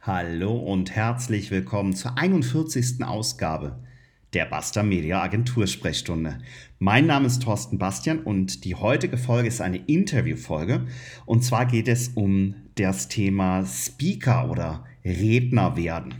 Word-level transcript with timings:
Hallo 0.00 0.56
und 0.56 0.92
herzlich 0.92 1.50
willkommen 1.50 1.92
zur 1.92 2.16
41. 2.16 3.04
Ausgabe 3.04 3.80
der 4.32 4.44
Basta 4.44 4.84
Media 4.84 5.20
Agentur 5.20 5.66
Sprechstunde. 5.66 6.38
Mein 6.78 7.06
Name 7.06 7.26
ist 7.26 7.42
Thorsten 7.42 7.78
Bastian 7.78 8.20
und 8.20 8.64
die 8.64 8.76
heutige 8.76 9.18
Folge 9.18 9.48
ist 9.48 9.60
eine 9.60 9.78
Interviewfolge. 9.78 10.86
Und 11.26 11.42
zwar 11.42 11.66
geht 11.66 11.88
es 11.88 12.10
um 12.14 12.54
das 12.76 13.08
Thema 13.08 13.66
Speaker 13.66 14.48
oder 14.48 14.86
Redner 15.08 15.76
werden. 15.76 16.14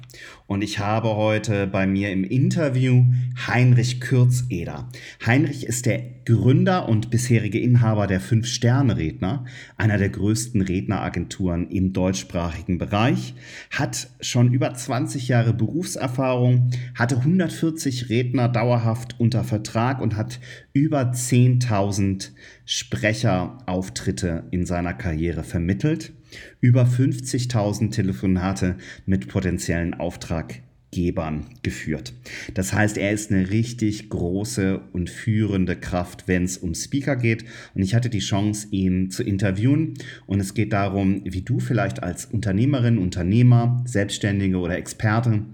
Und 0.46 0.62
ich 0.62 0.78
habe 0.78 1.14
heute 1.14 1.66
bei 1.66 1.86
mir 1.86 2.10
im 2.10 2.24
Interview 2.24 3.04
Heinrich 3.46 4.00
Kürzeder. 4.00 4.88
Heinrich 5.24 5.66
ist 5.66 5.84
der 5.84 6.02
Gründer 6.24 6.88
und 6.88 7.10
bisherige 7.10 7.59
Inhaber 7.59 8.06
der 8.06 8.20
Fünf-Sterne-Redner, 8.20 9.45
einer 9.77 9.98
der 9.98 10.09
größten 10.09 10.62
Redneragenturen 10.62 11.70
im 11.70 11.92
deutschsprachigen 11.92 12.78
Bereich, 12.78 13.34
hat 13.70 14.09
schon 14.20 14.52
über 14.52 14.72
20 14.72 15.28
Jahre 15.28 15.52
Berufserfahrung, 15.52 16.70
hatte 16.95 17.18
140 17.18 18.09
Redner 18.09 18.48
dauerhaft 18.48 19.20
unter 19.20 19.45
Vertrag 19.45 20.00
und 20.00 20.16
hat 20.16 20.41
über 20.73 21.12
10.000 21.12 22.30
Sprecherauftritte 22.64 24.45
in 24.50 24.66
seiner 24.66 24.95
Karriere 24.95 25.45
vermittelt 25.45 26.12
über 26.60 26.84
50.000 26.84 27.91
Telefonate 27.91 28.77
mit 29.06 29.28
potenziellen 29.28 29.95
Auftraggebern 29.95 31.46
geführt. 31.62 32.12
Das 32.54 32.73
heißt, 32.73 32.98
er 32.98 33.12
ist 33.12 33.30
eine 33.30 33.51
richtig 33.51 34.09
große 34.09 34.80
und 34.92 35.10
führende 35.10 35.77
Kraft, 35.77 36.28
wenn 36.28 36.45
es 36.45 36.59
um 36.59 36.74
Speaker 36.74 37.16
geht. 37.16 37.45
Und 37.74 37.82
ich 37.82 37.95
hatte 37.95 38.10
die 38.10 38.18
Chance, 38.18 38.68
ihn 38.70 39.10
zu 39.10 39.23
interviewen. 39.23 39.95
Und 40.27 40.41
es 40.41 40.54
geht 40.54 40.73
darum, 40.73 41.23
wie 41.24 41.42
du 41.42 41.60
vielleicht 41.60 42.02
als 42.02 42.27
Unternehmerin, 42.27 42.98
Unternehmer, 42.98 43.82
Selbstständige 43.87 44.59
oder 44.59 44.76
Experte 44.76 45.45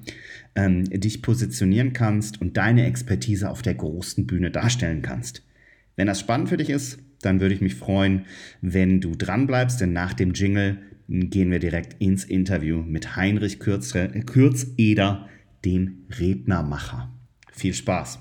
ähm, 0.56 0.84
dich 0.84 1.22
positionieren 1.22 1.92
kannst 1.92 2.40
und 2.40 2.56
deine 2.56 2.86
Expertise 2.86 3.50
auf 3.50 3.62
der 3.62 3.74
großen 3.74 4.26
Bühne 4.26 4.50
darstellen 4.50 5.02
kannst. 5.02 5.42
Wenn 5.96 6.06
das 6.06 6.20
spannend 6.20 6.48
für 6.48 6.56
dich 6.56 6.70
ist, 6.70 6.98
dann 7.24 7.40
würde 7.40 7.54
ich 7.54 7.60
mich 7.60 7.74
freuen, 7.74 8.26
wenn 8.60 9.00
du 9.00 9.14
dran 9.14 9.46
bleibst, 9.46 9.80
denn 9.80 9.92
nach 9.92 10.12
dem 10.12 10.32
Jingle 10.32 10.78
gehen 11.08 11.50
wir 11.50 11.58
direkt 11.58 12.00
ins 12.00 12.24
Interview 12.24 12.82
mit 12.82 13.16
Heinrich 13.16 13.60
Kürzeder, 13.60 14.20
Kürzeder, 14.20 15.28
den 15.64 16.06
Rednermacher. 16.18 17.10
Viel 17.52 17.74
Spaß! 17.74 18.18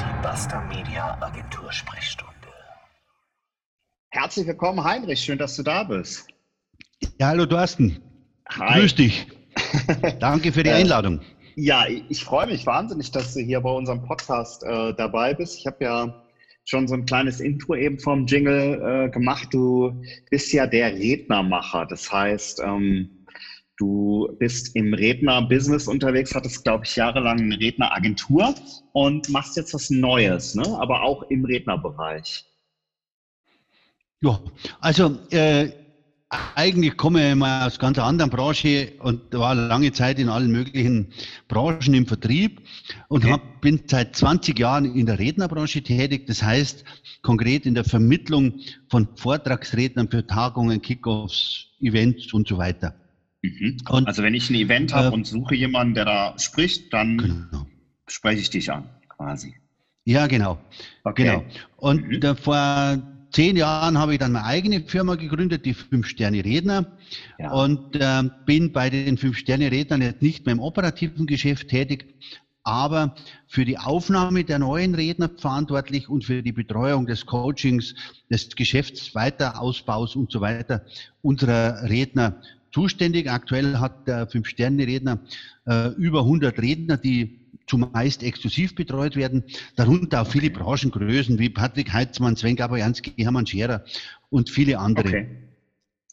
Die 0.00 0.22
Basta 0.22 0.60
Media 0.68 1.16
Agentur 1.20 1.72
Sprechstunde. 1.72 2.32
Herzlich 4.10 4.46
willkommen, 4.46 4.82
Heinrich. 4.82 5.20
Schön, 5.20 5.38
dass 5.38 5.56
du 5.56 5.62
da 5.62 5.84
bist. 5.84 6.26
Ja, 7.18 7.28
hallo 7.28 7.46
Thorsten. 7.46 7.98
Hi. 8.48 8.80
Grüß 8.80 8.94
dich. 8.94 9.26
Danke 10.20 10.52
für 10.52 10.62
die 10.62 10.70
äh, 10.70 10.74
Einladung. 10.74 11.20
Ja, 11.56 11.86
ich 11.86 12.24
freue 12.24 12.48
mich 12.48 12.66
wahnsinnig, 12.66 13.12
dass 13.12 13.34
du 13.34 13.40
hier 13.40 13.60
bei 13.60 13.70
unserem 13.70 14.02
Podcast 14.02 14.64
äh, 14.64 14.92
dabei 14.94 15.34
bist. 15.34 15.58
Ich 15.58 15.66
habe 15.66 15.84
ja 15.84 16.24
schon 16.64 16.88
so 16.88 16.94
ein 16.94 17.06
kleines 17.06 17.40
Intro 17.40 17.76
eben 17.76 17.98
vom 18.00 18.26
Jingle 18.26 19.06
äh, 19.06 19.10
gemacht. 19.10 19.48
Du 19.52 20.02
bist 20.30 20.52
ja 20.52 20.66
der 20.66 20.94
Rednermacher. 20.94 21.86
Das 21.86 22.10
heißt, 22.10 22.60
ähm, 22.64 23.24
du 23.76 24.34
bist 24.40 24.74
im 24.74 24.94
Redner-Business 24.94 25.86
unterwegs, 25.86 26.34
hattest, 26.34 26.64
glaube 26.64 26.84
ich, 26.86 26.96
jahrelang 26.96 27.38
eine 27.38 27.60
Redneragentur 27.60 28.54
und 28.92 29.28
machst 29.28 29.56
jetzt 29.56 29.74
was 29.74 29.90
Neues, 29.90 30.56
ne? 30.56 30.66
aber 30.80 31.02
auch 31.02 31.22
im 31.30 31.44
Rednerbereich. 31.44 32.46
Ja, 34.22 34.40
also 34.80 35.18
äh, 35.30 35.70
eigentlich 36.54 36.96
komme 36.96 37.30
ich 37.30 37.34
mal 37.34 37.66
aus 37.66 37.78
ganz 37.78 37.98
einer 37.98 38.06
anderen 38.06 38.30
Branche 38.30 38.92
und 39.00 39.32
war 39.32 39.54
lange 39.54 39.92
Zeit 39.92 40.18
in 40.18 40.28
allen 40.28 40.50
möglichen 40.50 41.08
Branchen 41.48 41.94
im 41.94 42.06
Vertrieb 42.06 42.60
und 43.08 43.24
okay. 43.24 43.32
hab, 43.32 43.60
bin 43.60 43.82
seit 43.86 44.16
20 44.16 44.58
Jahren 44.58 44.94
in 44.94 45.06
der 45.06 45.18
Rednerbranche 45.18 45.82
tätig. 45.82 46.26
Das 46.26 46.42
heißt 46.42 46.84
konkret 47.22 47.66
in 47.66 47.74
der 47.74 47.84
Vermittlung 47.84 48.60
von 48.88 49.08
Vortragsrednern 49.16 50.10
für 50.10 50.26
Tagungen, 50.26 50.80
Kickoffs, 50.82 51.66
Events 51.80 52.32
und 52.32 52.48
so 52.48 52.58
weiter. 52.58 52.94
Mhm. 53.42 53.76
Und, 53.88 54.06
also 54.06 54.22
wenn 54.22 54.34
ich 54.34 54.48
ein 54.50 54.54
Event 54.54 54.94
habe 54.94 55.08
äh, 55.08 55.10
und 55.10 55.26
suche 55.26 55.54
jemanden, 55.54 55.94
der 55.94 56.04
da 56.04 56.34
spricht, 56.38 56.92
dann 56.92 57.18
genau. 57.18 57.66
spreche 58.06 58.40
ich 58.40 58.50
dich 58.50 58.70
an, 58.70 58.88
quasi. 59.08 59.54
Ja, 60.04 60.26
genau. 60.26 60.58
Okay. 61.04 61.24
Genau. 61.24 61.44
Und 61.76 62.08
mhm. 62.08 62.22
äh, 62.22 62.34
vor 62.34 63.13
zehn 63.34 63.56
Jahren 63.56 63.98
habe 63.98 64.12
ich 64.12 64.18
dann 64.18 64.32
meine 64.32 64.46
eigene 64.46 64.80
Firma 64.80 65.16
gegründet, 65.16 65.66
die 65.66 65.74
Fünf-Sterne-Redner. 65.74 66.86
Ja. 67.38 67.52
Und 67.52 67.96
äh, 67.96 68.22
bin 68.46 68.72
bei 68.72 68.90
den 68.90 69.18
Fünf-Sterne-Rednern 69.18 70.02
jetzt 70.02 70.22
nicht 70.22 70.46
mehr 70.46 70.52
im 70.52 70.60
operativen 70.60 71.26
Geschäft 71.26 71.68
tätig, 71.68 72.14
aber 72.62 73.14
für 73.46 73.64
die 73.64 73.76
Aufnahme 73.76 74.44
der 74.44 74.58
neuen 74.60 74.94
Redner 74.94 75.30
verantwortlich 75.36 76.08
und 76.08 76.24
für 76.24 76.42
die 76.42 76.52
Betreuung 76.52 77.06
des 77.06 77.26
Coachings, 77.26 77.94
des 78.30 78.54
Geschäftsweiterausbaus 78.54 80.16
und 80.16 80.32
so 80.32 80.40
weiter 80.40 80.86
unserer 81.20 81.82
Redner 81.90 82.40
zuständig. 82.72 83.30
Aktuell 83.30 83.78
hat 83.78 84.06
der 84.06 84.28
Fünf-Sterne-Redner 84.28 85.18
äh, 85.66 85.88
über 85.96 86.20
100 86.20 86.58
Redner, 86.58 86.96
die 86.96 87.43
zumeist 87.66 88.22
exklusiv 88.22 88.74
betreut 88.74 89.16
werden, 89.16 89.44
darunter 89.76 90.22
auch 90.22 90.28
okay. 90.28 90.40
viele 90.40 90.50
Branchengrößen 90.50 91.38
wie 91.38 91.50
Patrick 91.50 91.92
Heitzmann, 91.92 92.36
Sven 92.36 92.56
Gabajanski, 92.56 93.12
Hermann 93.16 93.46
Scherer 93.46 93.84
und 94.30 94.50
viele 94.50 94.78
andere. 94.78 95.08
Okay. 95.08 95.26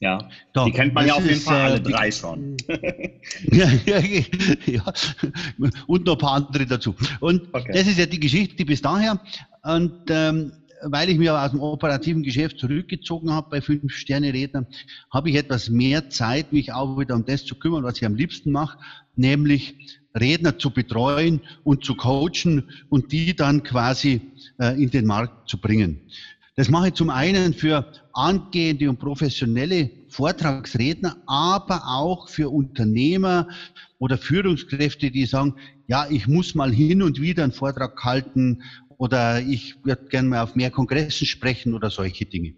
Ja, 0.02 0.18
da, 0.54 0.66
die 0.66 0.72
kennt 0.72 0.96
man 0.96 1.06
ja 1.06 1.14
auf 1.14 1.24
jeden 1.24 1.40
Fall 1.40 1.62
alle 1.62 1.76
äh, 1.76 1.80
drei 1.80 2.12
schon. 2.12 2.58
ja, 3.52 3.70
ja, 3.86 4.00
ja, 4.66 4.94
und 5.86 6.06
noch 6.08 6.14
ein 6.14 6.18
paar 6.18 6.34
andere 6.34 6.66
dazu. 6.66 6.96
Und 7.20 7.54
okay. 7.54 7.72
das 7.72 7.86
ist 7.86 8.00
ja 8.00 8.08
die 8.08 8.20
Geschichte 8.20 8.66
bis 8.66 8.82
daher. 8.82 9.22
Und 9.62 10.10
ähm, 10.10 10.54
weil 10.84 11.10
ich 11.10 11.18
mich 11.18 11.30
aber 11.30 11.44
aus 11.44 11.52
dem 11.52 11.60
operativen 11.60 12.24
Geschäft 12.24 12.60
zurückgezogen 12.60 13.32
habe 13.32 13.50
bei 13.50 13.62
Fünf-Sterne-Rednern, 13.62 14.68
habe 15.12 15.30
ich 15.30 15.36
etwas 15.36 15.70
mehr 15.70 16.10
Zeit, 16.10 16.52
mich 16.52 16.74
auch 16.74 17.00
wieder 17.00 17.16
um 17.16 17.26
das 17.26 17.46
zu 17.46 17.56
kümmern, 17.56 17.84
was 17.84 17.98
ich 17.98 18.06
am 18.06 18.16
liebsten 18.16 18.52
mache, 18.52 18.78
nämlich 19.16 20.00
Redner 20.20 20.58
zu 20.58 20.72
betreuen 20.72 21.42
und 21.64 21.86
zu 21.86 21.96
coachen 21.96 22.70
und 22.90 23.12
die 23.12 23.36
dann 23.36 23.64
quasi 23.64 24.22
äh, 24.60 24.82
in 24.82 24.90
den 24.90 25.06
Markt 25.06 25.50
zu 25.50 25.60
bringen. 25.60 26.02
Das 26.56 26.70
mache 26.70 26.90
ich 26.90 26.94
zum 26.96 27.10
einen 27.10 27.54
für 27.54 27.86
angehende 28.14 28.90
und 28.90 29.00
professionelle 29.00 29.90
Vortragsredner, 30.10 31.16
aber 31.26 31.84
auch 31.88 32.28
für 32.28 32.50
Unternehmer 32.50 33.48
oder 34.00 34.18
Führungskräfte, 34.18 35.12
die 35.12 35.26
sagen, 35.26 35.56
ja, 35.88 36.08
ich 36.10 36.28
muss 36.28 36.54
mal 36.54 36.72
hin 36.72 37.02
und 37.02 37.22
wieder 37.22 37.44
einen 37.44 37.54
Vortrag 37.54 38.04
halten 38.04 38.64
oder 39.02 39.42
ich 39.42 39.84
würde 39.84 40.06
gerne 40.10 40.30
mal 40.30 40.44
auf 40.44 40.54
mehr 40.54 40.70
Kongressen 40.70 41.26
sprechen 41.26 41.74
oder 41.74 41.90
solche 41.90 42.28
Dinge. 42.28 42.54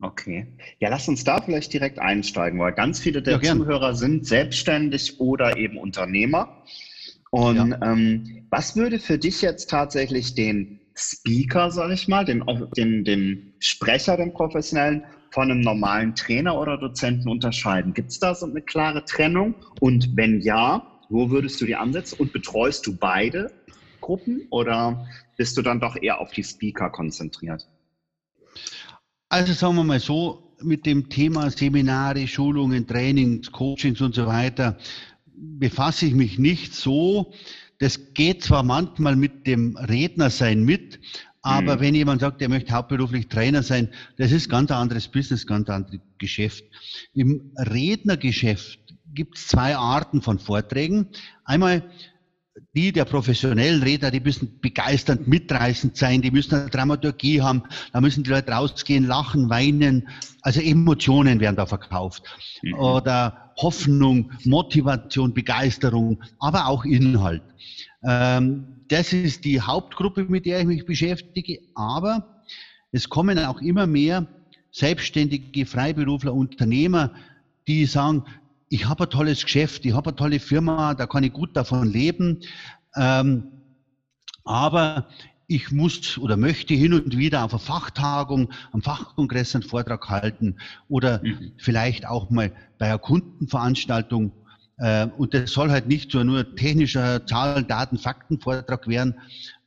Okay. 0.00 0.48
Ja, 0.80 0.88
lass 0.88 1.06
uns 1.06 1.22
da 1.22 1.40
vielleicht 1.40 1.72
direkt 1.72 2.00
einsteigen, 2.00 2.58
weil 2.58 2.72
ganz 2.72 2.98
viele 2.98 3.22
der 3.22 3.40
ja, 3.40 3.52
Zuhörer 3.54 3.94
sind 3.94 4.26
selbstständig 4.26 5.20
oder 5.20 5.56
eben 5.56 5.78
Unternehmer. 5.78 6.64
Und 7.30 7.70
ja. 7.70 7.92
ähm, 7.92 8.46
was 8.50 8.74
würde 8.74 8.98
für 8.98 9.16
dich 9.16 9.42
jetzt 9.42 9.70
tatsächlich 9.70 10.34
den 10.34 10.80
Speaker, 10.96 11.70
sag 11.70 11.92
ich 11.92 12.08
mal, 12.08 12.24
den, 12.24 12.42
den, 12.76 13.04
den 13.04 13.54
Sprecher, 13.60 14.16
den 14.16 14.32
professionellen, 14.32 15.04
von 15.30 15.52
einem 15.52 15.60
normalen 15.60 16.16
Trainer 16.16 16.58
oder 16.58 16.78
Dozenten 16.78 17.28
unterscheiden? 17.28 17.94
Gibt 17.94 18.10
es 18.10 18.18
da 18.18 18.34
so 18.34 18.46
eine 18.46 18.60
klare 18.60 19.04
Trennung? 19.04 19.54
Und 19.78 20.16
wenn 20.16 20.40
ja, 20.40 20.84
wo 21.10 21.30
würdest 21.30 21.60
du 21.60 21.64
die 21.64 21.76
ansetzen? 21.76 22.16
Und 22.18 22.32
betreust 22.32 22.84
du 22.88 22.96
beide 22.96 23.52
Gruppen 24.06 24.46
oder 24.50 25.08
bist 25.36 25.56
du 25.56 25.62
dann 25.62 25.80
doch 25.80 25.96
eher 26.00 26.20
auf 26.20 26.30
die 26.30 26.44
Speaker 26.44 26.90
konzentriert? 26.90 27.66
Also 29.28 29.52
sagen 29.52 29.74
wir 29.74 29.82
mal 29.82 29.98
so, 29.98 30.54
mit 30.62 30.86
dem 30.86 31.08
Thema 31.08 31.50
Seminare, 31.50 32.28
Schulungen, 32.28 32.86
Trainings, 32.86 33.50
Coachings 33.50 34.00
und 34.00 34.14
so 34.14 34.26
weiter 34.26 34.78
befasse 35.26 36.06
ich 36.06 36.14
mich 36.14 36.38
nicht 36.38 36.72
so. 36.72 37.32
Das 37.80 38.14
geht 38.14 38.44
zwar 38.44 38.62
manchmal 38.62 39.16
mit 39.16 39.44
dem 39.48 39.76
Rednersein 39.76 40.62
mit, 40.62 41.00
aber 41.42 41.76
mhm. 41.76 41.80
wenn 41.80 41.94
jemand 41.96 42.20
sagt, 42.20 42.40
er 42.40 42.48
möchte 42.48 42.72
hauptberuflich 42.74 43.26
Trainer 43.26 43.64
sein, 43.64 43.88
das 44.18 44.30
ist 44.30 44.48
ganz 44.48 44.70
anderes 44.70 45.08
Business, 45.08 45.48
ganz 45.48 45.68
anderes 45.68 45.98
Geschäft. 46.18 46.64
Im 47.12 47.50
Rednergeschäft 47.56 48.78
gibt 49.12 49.36
es 49.36 49.48
zwei 49.48 49.76
Arten 49.76 50.22
von 50.22 50.38
Vorträgen. 50.38 51.08
Einmal 51.44 51.82
die 52.74 52.92
der 52.92 53.04
professionellen 53.04 53.82
Redner, 53.82 54.10
die 54.10 54.20
müssen 54.20 54.60
begeisternd, 54.60 55.28
mitreißend 55.28 55.96
sein, 55.96 56.22
die 56.22 56.30
müssen 56.30 56.54
eine 56.54 56.70
Dramaturgie 56.70 57.42
haben, 57.42 57.62
da 57.92 58.00
müssen 58.00 58.24
die 58.24 58.30
Leute 58.30 58.52
rausgehen, 58.52 59.06
lachen, 59.06 59.50
weinen, 59.50 60.08
also 60.42 60.60
Emotionen 60.60 61.40
werden 61.40 61.56
da 61.56 61.66
verkauft. 61.66 62.22
Mhm. 62.62 62.74
Oder 62.74 63.52
Hoffnung, 63.56 64.32
Motivation, 64.44 65.34
Begeisterung, 65.34 66.22
aber 66.38 66.66
auch 66.66 66.84
Inhalt. 66.84 67.42
Ähm, 68.02 68.66
das 68.88 69.12
ist 69.12 69.44
die 69.44 69.60
Hauptgruppe, 69.60 70.24
mit 70.24 70.46
der 70.46 70.60
ich 70.60 70.66
mich 70.66 70.86
beschäftige, 70.86 71.58
aber 71.74 72.42
es 72.92 73.08
kommen 73.08 73.38
auch 73.38 73.60
immer 73.60 73.86
mehr 73.86 74.26
Selbstständige, 74.70 75.66
Freiberufler, 75.66 76.34
Unternehmer, 76.34 77.12
die 77.66 77.86
sagen, 77.86 78.24
ich 78.68 78.86
habe 78.86 79.04
ein 79.04 79.10
tolles 79.10 79.44
Geschäft, 79.44 79.84
ich 79.84 79.94
habe 79.94 80.10
eine 80.10 80.16
tolle 80.16 80.40
Firma, 80.40 80.94
da 80.94 81.06
kann 81.06 81.24
ich 81.24 81.32
gut 81.32 81.56
davon 81.56 81.90
leben. 81.90 82.40
Ähm, 82.96 83.44
aber 84.44 85.08
ich 85.48 85.70
muss 85.70 86.18
oder 86.18 86.36
möchte 86.36 86.74
hin 86.74 86.92
und 86.92 87.16
wieder 87.16 87.44
auf 87.44 87.52
einer 87.52 87.60
Fachtagung, 87.60 88.52
am 88.72 88.82
Fachkongress 88.82 89.54
einen 89.54 89.62
Vortrag 89.62 90.08
halten 90.08 90.56
oder 90.88 91.22
mhm. 91.22 91.52
vielleicht 91.58 92.06
auch 92.06 92.30
mal 92.30 92.52
bei 92.78 92.86
einer 92.86 92.98
Kundenveranstaltung. 92.98 94.32
Äh, 94.78 95.06
und 95.16 95.34
das 95.34 95.52
soll 95.52 95.70
halt 95.70 95.86
nicht 95.86 96.10
so 96.10 96.24
nur 96.24 96.56
technischer 96.56 97.24
Zahlen, 97.26 97.66
Daten, 97.68 97.98
Fakten 97.98 98.40
Vortrag 98.40 98.88
werden, 98.88 99.14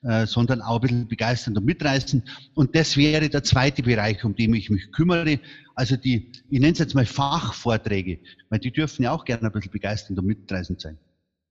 äh, 0.04 0.26
sondern 0.26 0.62
auch 0.62 0.76
ein 0.76 0.82
bisschen 0.82 1.08
begeisternd 1.08 1.58
und 1.58 1.66
mitreißen. 1.66 2.24
Und 2.56 2.76
das 2.76 2.96
wäre 2.96 3.30
der 3.30 3.44
zweite 3.44 3.84
Bereich, 3.84 4.24
um 4.24 4.36
den 4.36 4.54
ich 4.54 4.70
mich 4.70 4.92
kümmere. 4.92 5.40
Also 5.76 5.98
die, 5.98 6.32
ich 6.50 6.60
nenne 6.60 6.74
es 6.74 6.80
jetzt 6.80 6.96
mal 6.96 7.06
Fachvorträge, 7.06 8.20
weil 8.50 8.60
die 8.60 8.72
dürfen 8.72 9.04
ja 9.04 9.12
auch 9.12 9.26
gerne 9.26 9.48
ein 9.48 9.52
bisschen 9.52 9.72
begeisternd 9.72 10.20
und 10.20 10.26
mitreißend 10.26 10.80
sein. 10.80 10.98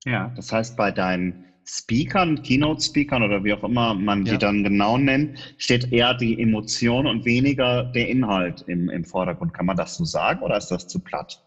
Ja, 0.04 0.32
das 0.36 0.52
heißt, 0.52 0.76
bei 0.76 0.90
deinen 0.90 1.44
Speakern, 1.66 2.42
Keynote-Speakern 2.42 3.22
oder 3.22 3.44
wie 3.44 3.52
auch 3.52 3.62
immer 3.62 3.92
man 3.92 4.24
ja. 4.24 4.32
die 4.32 4.38
dann 4.38 4.64
genau 4.64 4.96
nennt, 4.96 5.38
steht 5.58 5.92
eher 5.92 6.14
die 6.14 6.40
Emotion 6.40 7.06
und 7.06 7.26
weniger 7.26 7.84
der 7.84 8.08
Inhalt 8.08 8.64
im, 8.66 8.88
im 8.88 9.04
Vordergrund. 9.04 9.52
Kann 9.52 9.66
man 9.66 9.76
das 9.76 9.96
so 9.96 10.04
sagen 10.06 10.40
oder 10.40 10.56
ist 10.56 10.68
das 10.68 10.88
zu 10.88 11.00
platt? 11.00 11.42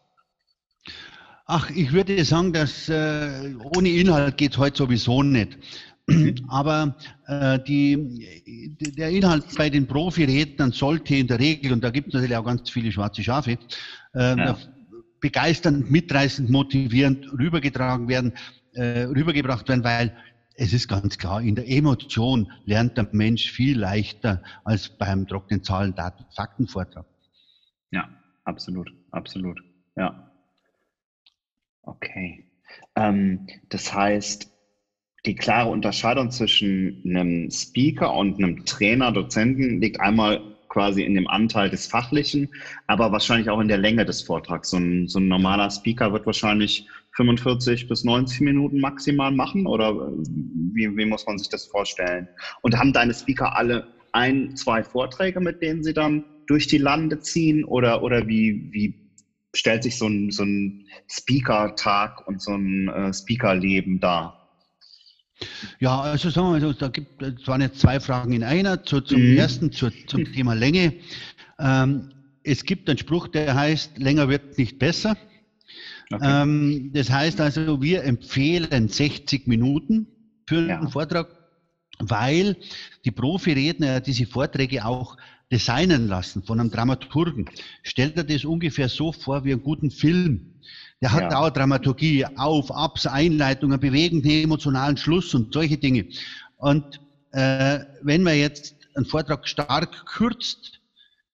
Ach, 1.47 1.69
ich 1.71 1.91
würde 1.91 2.23
sagen, 2.23 2.53
dass 2.53 2.87
äh, 2.87 3.55
ohne 3.75 3.89
Inhalt 3.89 4.37
geht 4.37 4.51
es 4.51 4.57
heute 4.57 4.77
sowieso 4.77 5.23
nicht. 5.23 5.57
Aber 6.47 6.95
äh, 7.27 7.59
die, 7.59 8.77
der 8.97 9.09
Inhalt 9.09 9.45
bei 9.57 9.69
den 9.69 9.87
Profirednern 9.87 10.71
sollte 10.71 11.15
in 11.15 11.27
der 11.27 11.39
Regel, 11.39 11.73
und 11.73 11.83
da 11.83 11.89
gibt 11.89 12.09
es 12.09 12.13
natürlich 12.13 12.35
auch 12.35 12.45
ganz 12.45 12.69
viele 12.69 12.91
schwarze 12.91 13.23
Schafe, 13.23 13.57
äh, 14.13 14.37
ja. 14.37 14.57
begeisternd, 15.19 15.89
mitreißend, 15.89 16.49
motivierend 16.49 17.31
rübergetragen 17.33 18.07
werden 18.07 18.33
äh, 18.73 19.03
rübergebracht 19.03 19.67
werden, 19.69 19.83
weil 19.83 20.15
es 20.55 20.73
ist 20.73 20.87
ganz 20.87 21.17
klar, 21.17 21.41
in 21.41 21.55
der 21.55 21.67
Emotion 21.69 22.51
lernt 22.65 22.97
der 22.97 23.07
Mensch 23.11 23.51
viel 23.51 23.79
leichter 23.79 24.43
als 24.63 24.89
beim 24.89 25.27
trockenen 25.27 25.63
Zahlen, 25.63 25.95
Daten, 25.95 26.25
Faktenvortrag. 26.35 27.05
Ja, 27.91 28.09
absolut, 28.43 28.91
absolut. 29.11 29.59
Ja. 29.95 30.31
Okay. 31.83 32.49
Ähm, 32.95 33.47
das 33.69 33.93
heißt, 33.93 34.50
die 35.25 35.35
klare 35.35 35.69
Unterscheidung 35.69 36.31
zwischen 36.31 37.01
einem 37.05 37.49
Speaker 37.51 38.13
und 38.13 38.37
einem 38.37 38.65
Trainer, 38.65 39.11
Dozenten 39.11 39.79
liegt 39.79 39.99
einmal 39.99 40.41
quasi 40.67 41.03
in 41.03 41.15
dem 41.15 41.27
Anteil 41.27 41.69
des 41.69 41.85
Fachlichen, 41.85 42.49
aber 42.87 43.11
wahrscheinlich 43.11 43.49
auch 43.49 43.59
in 43.59 43.67
der 43.67 43.77
Länge 43.77 44.05
des 44.05 44.21
Vortrags. 44.21 44.69
So 44.69 44.77
ein, 44.77 45.07
so 45.07 45.19
ein 45.19 45.27
normaler 45.27 45.69
Speaker 45.69 46.13
wird 46.13 46.25
wahrscheinlich 46.25 46.87
45 47.17 47.87
bis 47.87 48.03
90 48.03 48.39
Minuten 48.41 48.79
maximal 48.79 49.31
machen 49.31 49.67
oder 49.67 49.93
wie, 49.93 50.95
wie 50.95 51.05
muss 51.05 51.25
man 51.27 51.37
sich 51.37 51.49
das 51.49 51.65
vorstellen? 51.67 52.27
Und 52.61 52.77
haben 52.77 52.93
deine 52.93 53.13
Speaker 53.13 53.55
alle 53.55 53.85
ein, 54.13 54.55
zwei 54.55 54.81
Vorträge, 54.81 55.41
mit 55.41 55.61
denen 55.61 55.83
sie 55.83 55.93
dann 55.93 56.23
durch 56.47 56.67
die 56.67 56.77
Lande 56.77 57.19
ziehen 57.19 57.65
oder, 57.65 58.01
oder 58.01 58.27
wie, 58.27 58.69
wie 58.71 58.95
stellt 59.53 59.83
sich 59.83 59.97
so 59.97 60.07
ein, 60.07 60.31
so 60.31 60.43
ein 60.43 60.85
Speaker-Tag 61.09 62.25
und 62.27 62.41
so 62.41 62.53
ein 62.53 62.87
äh, 62.87 63.13
Speaker-Leben 63.13 63.99
dar? 63.99 64.40
Ja, 65.79 66.01
also 66.01 66.29
sagen 66.29 66.47
wir 66.47 66.51
mal 66.51 66.61
so, 66.61 66.73
da 66.73 66.87
gibt 66.89 67.21
es 67.21 67.47
waren 67.47 67.61
jetzt 67.61 67.79
zwei 67.79 67.99
Fragen 67.99 68.33
in 68.33 68.43
einer. 68.43 68.83
Zu, 68.83 69.01
zum 69.01 69.21
mhm. 69.21 69.37
ersten 69.37 69.71
zu, 69.71 69.89
zum 70.07 70.31
Thema 70.31 70.53
Länge. 70.53 70.93
Ähm, 71.59 72.11
es 72.43 72.63
gibt 72.63 72.89
einen 72.89 72.97
Spruch, 72.97 73.27
der 73.27 73.55
heißt, 73.55 73.97
länger 73.97 74.29
wird 74.29 74.57
nicht 74.57 74.79
besser. 74.79 75.15
Okay. 76.11 76.41
Ähm, 76.43 76.91
das 76.93 77.09
heißt 77.09 77.39
also, 77.39 77.81
wir 77.81 78.03
empfehlen 78.03 78.87
60 78.89 79.47
Minuten 79.47 80.07
für 80.47 80.67
ja. 80.67 80.79
einen 80.79 80.89
Vortrag, 80.89 81.27
weil 81.99 82.57
die 83.05 83.11
Profiredner 83.11 84.01
diese 84.01 84.25
Vorträge 84.25 84.85
auch 84.85 85.17
designen 85.51 86.07
lassen 86.07 86.43
von 86.43 86.59
einem 86.59 86.71
Dramaturgen. 86.71 87.49
Stellt 87.83 88.17
er 88.17 88.23
das 88.23 88.45
ungefähr 88.45 88.89
so 88.89 89.11
vor 89.11 89.43
wie 89.45 89.51
einen 89.51 89.63
guten 89.63 89.91
Film. 89.91 90.50
Der 91.01 91.11
hat 91.11 91.31
ja. 91.31 91.39
auch 91.39 91.49
Dramaturgie, 91.49 92.25
Auf, 92.25 92.71
Abs, 92.71 93.07
Einleitungen, 93.07 93.79
bewegenden 93.79 94.29
emotionalen 94.29 94.97
Schluss 94.97 95.33
und 95.33 95.53
solche 95.53 95.77
Dinge. 95.77 96.05
Und 96.57 97.01
äh, 97.31 97.79
wenn 98.03 98.21
man 98.21 98.37
jetzt 98.37 98.75
einen 98.95 99.05
Vortrag 99.05 99.47
stark 99.47 100.05
kürzt, 100.05 100.79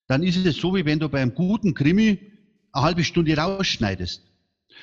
dann 0.08 0.24
ist 0.24 0.46
es 0.46 0.56
so, 0.56 0.74
wie 0.74 0.86
wenn 0.86 1.00
du 1.00 1.10
bei 1.10 1.22
einem 1.22 1.36
guten 1.36 1.74
Krimi 1.74 2.20
eine 2.72 2.86
halbe 2.86 3.04
Stunde 3.04 3.36
rausschneidest. 3.36 4.22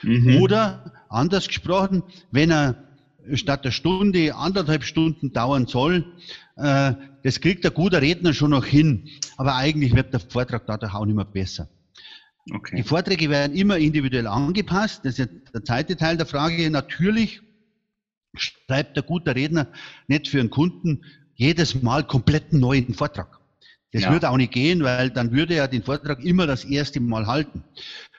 Mhm. 0.02 0.42
Oder 0.42 0.92
anders 1.08 1.48
gesprochen, 1.48 2.02
wenn 2.30 2.50
er 2.50 2.76
statt 3.32 3.64
der 3.64 3.70
Stunde 3.70 4.34
anderthalb 4.34 4.84
Stunden 4.84 5.32
dauern 5.32 5.66
soll, 5.66 6.04
äh, 6.56 6.92
das 7.22 7.40
kriegt 7.40 7.64
der 7.64 7.70
gute 7.70 8.02
Redner 8.02 8.34
schon 8.34 8.50
noch 8.50 8.66
hin. 8.66 9.08
Aber 9.38 9.54
eigentlich 9.54 9.94
wird 9.94 10.12
der 10.12 10.20
Vortrag 10.20 10.66
dadurch 10.66 10.92
auch 10.92 11.06
nicht 11.06 11.16
mehr 11.16 11.24
besser. 11.24 11.68
Okay. 12.50 12.76
Die 12.76 12.82
Vorträge 12.82 13.30
werden 13.30 13.56
immer 13.56 13.78
individuell 13.78 14.26
angepasst. 14.26 15.04
Das 15.04 15.18
ist 15.18 15.30
der 15.54 15.64
zweite 15.64 15.96
Teil 15.96 16.16
der 16.16 16.26
Frage. 16.26 16.70
Natürlich 16.70 17.40
schreibt 18.34 18.96
der 18.96 19.02
gute 19.02 19.34
Redner 19.34 19.68
nicht 20.08 20.28
für 20.28 20.40
einen 20.40 20.50
Kunden 20.50 21.04
jedes 21.34 21.82
Mal 21.82 22.04
komplett 22.04 22.52
einen 22.52 22.60
neuen 22.60 22.94
Vortrag. 22.94 23.40
Das 23.92 24.02
ja. 24.02 24.12
würde 24.12 24.28
auch 24.28 24.36
nicht 24.36 24.52
gehen, 24.52 24.82
weil 24.82 25.10
dann 25.10 25.30
würde 25.32 25.54
er 25.54 25.68
den 25.68 25.84
Vortrag 25.84 26.22
immer 26.24 26.46
das 26.46 26.64
erste 26.64 27.00
Mal 27.00 27.26
halten. 27.26 27.62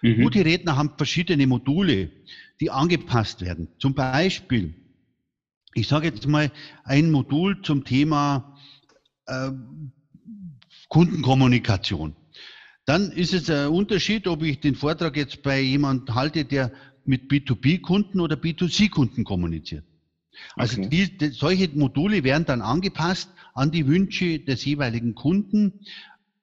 Mhm. 0.02 0.22
Gute 0.22 0.46
Redner 0.46 0.78
haben 0.78 0.92
verschiedene 0.98 1.46
Module, 1.48 2.12
die 2.62 2.72
angepasst 2.72 3.42
werden. 3.42 3.68
Zum 3.78 3.94
Beispiel, 3.94 4.74
ich 5.74 5.88
sage 5.88 6.08
jetzt 6.08 6.28
mal 6.28 6.52
ein 6.86 7.12
Modul 7.12 7.62
zum 7.62 7.84
Thema 7.84 8.58
äh, 9.28 9.52
Kundenkommunikation. 10.88 12.16
Dann 12.86 13.12
ist 13.12 13.34
es 13.34 13.50
ein 13.50 13.68
Unterschied, 13.70 14.28
ob 14.28 14.44
ich 14.44 14.60
den 14.60 14.76
Vortrag 14.76 15.18
jetzt 15.18 15.42
bei 15.42 15.60
jemand 15.60 16.14
halte, 16.14 16.46
der 16.46 16.72
mit 17.04 17.30
B2B-Kunden 17.32 18.20
oder 18.20 18.36
B2C-Kunden 18.36 19.24
kommuniziert. 19.24 19.86
Also 20.56 20.82
okay. 20.82 20.90
die, 20.90 21.18
die, 21.18 21.30
solche 21.30 21.70
Module 21.74 22.24
werden 22.24 22.46
dann 22.46 22.62
angepasst 22.62 23.30
an 23.54 23.72
die 23.72 23.88
Wünsche 23.88 24.40
des 24.40 24.66
jeweiligen 24.66 25.16
Kunden. 25.16 25.82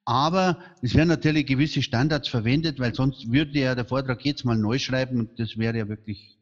Aber 0.05 0.57
es 0.81 0.95
werden 0.95 1.09
natürlich 1.09 1.45
gewisse 1.45 1.81
Standards 1.81 2.27
verwendet, 2.27 2.79
weil 2.79 2.93
sonst 2.93 3.31
würde 3.31 3.57
ja 3.59 3.75
der 3.75 3.85
Vortrag 3.85 4.25
jetzt 4.25 4.43
mal 4.43 4.57
neu 4.57 4.79
schreiben 4.79 5.19
und 5.19 5.39
das 5.39 5.57
wäre 5.57 5.77
ja 5.77 5.87
wirklich, 5.87 6.37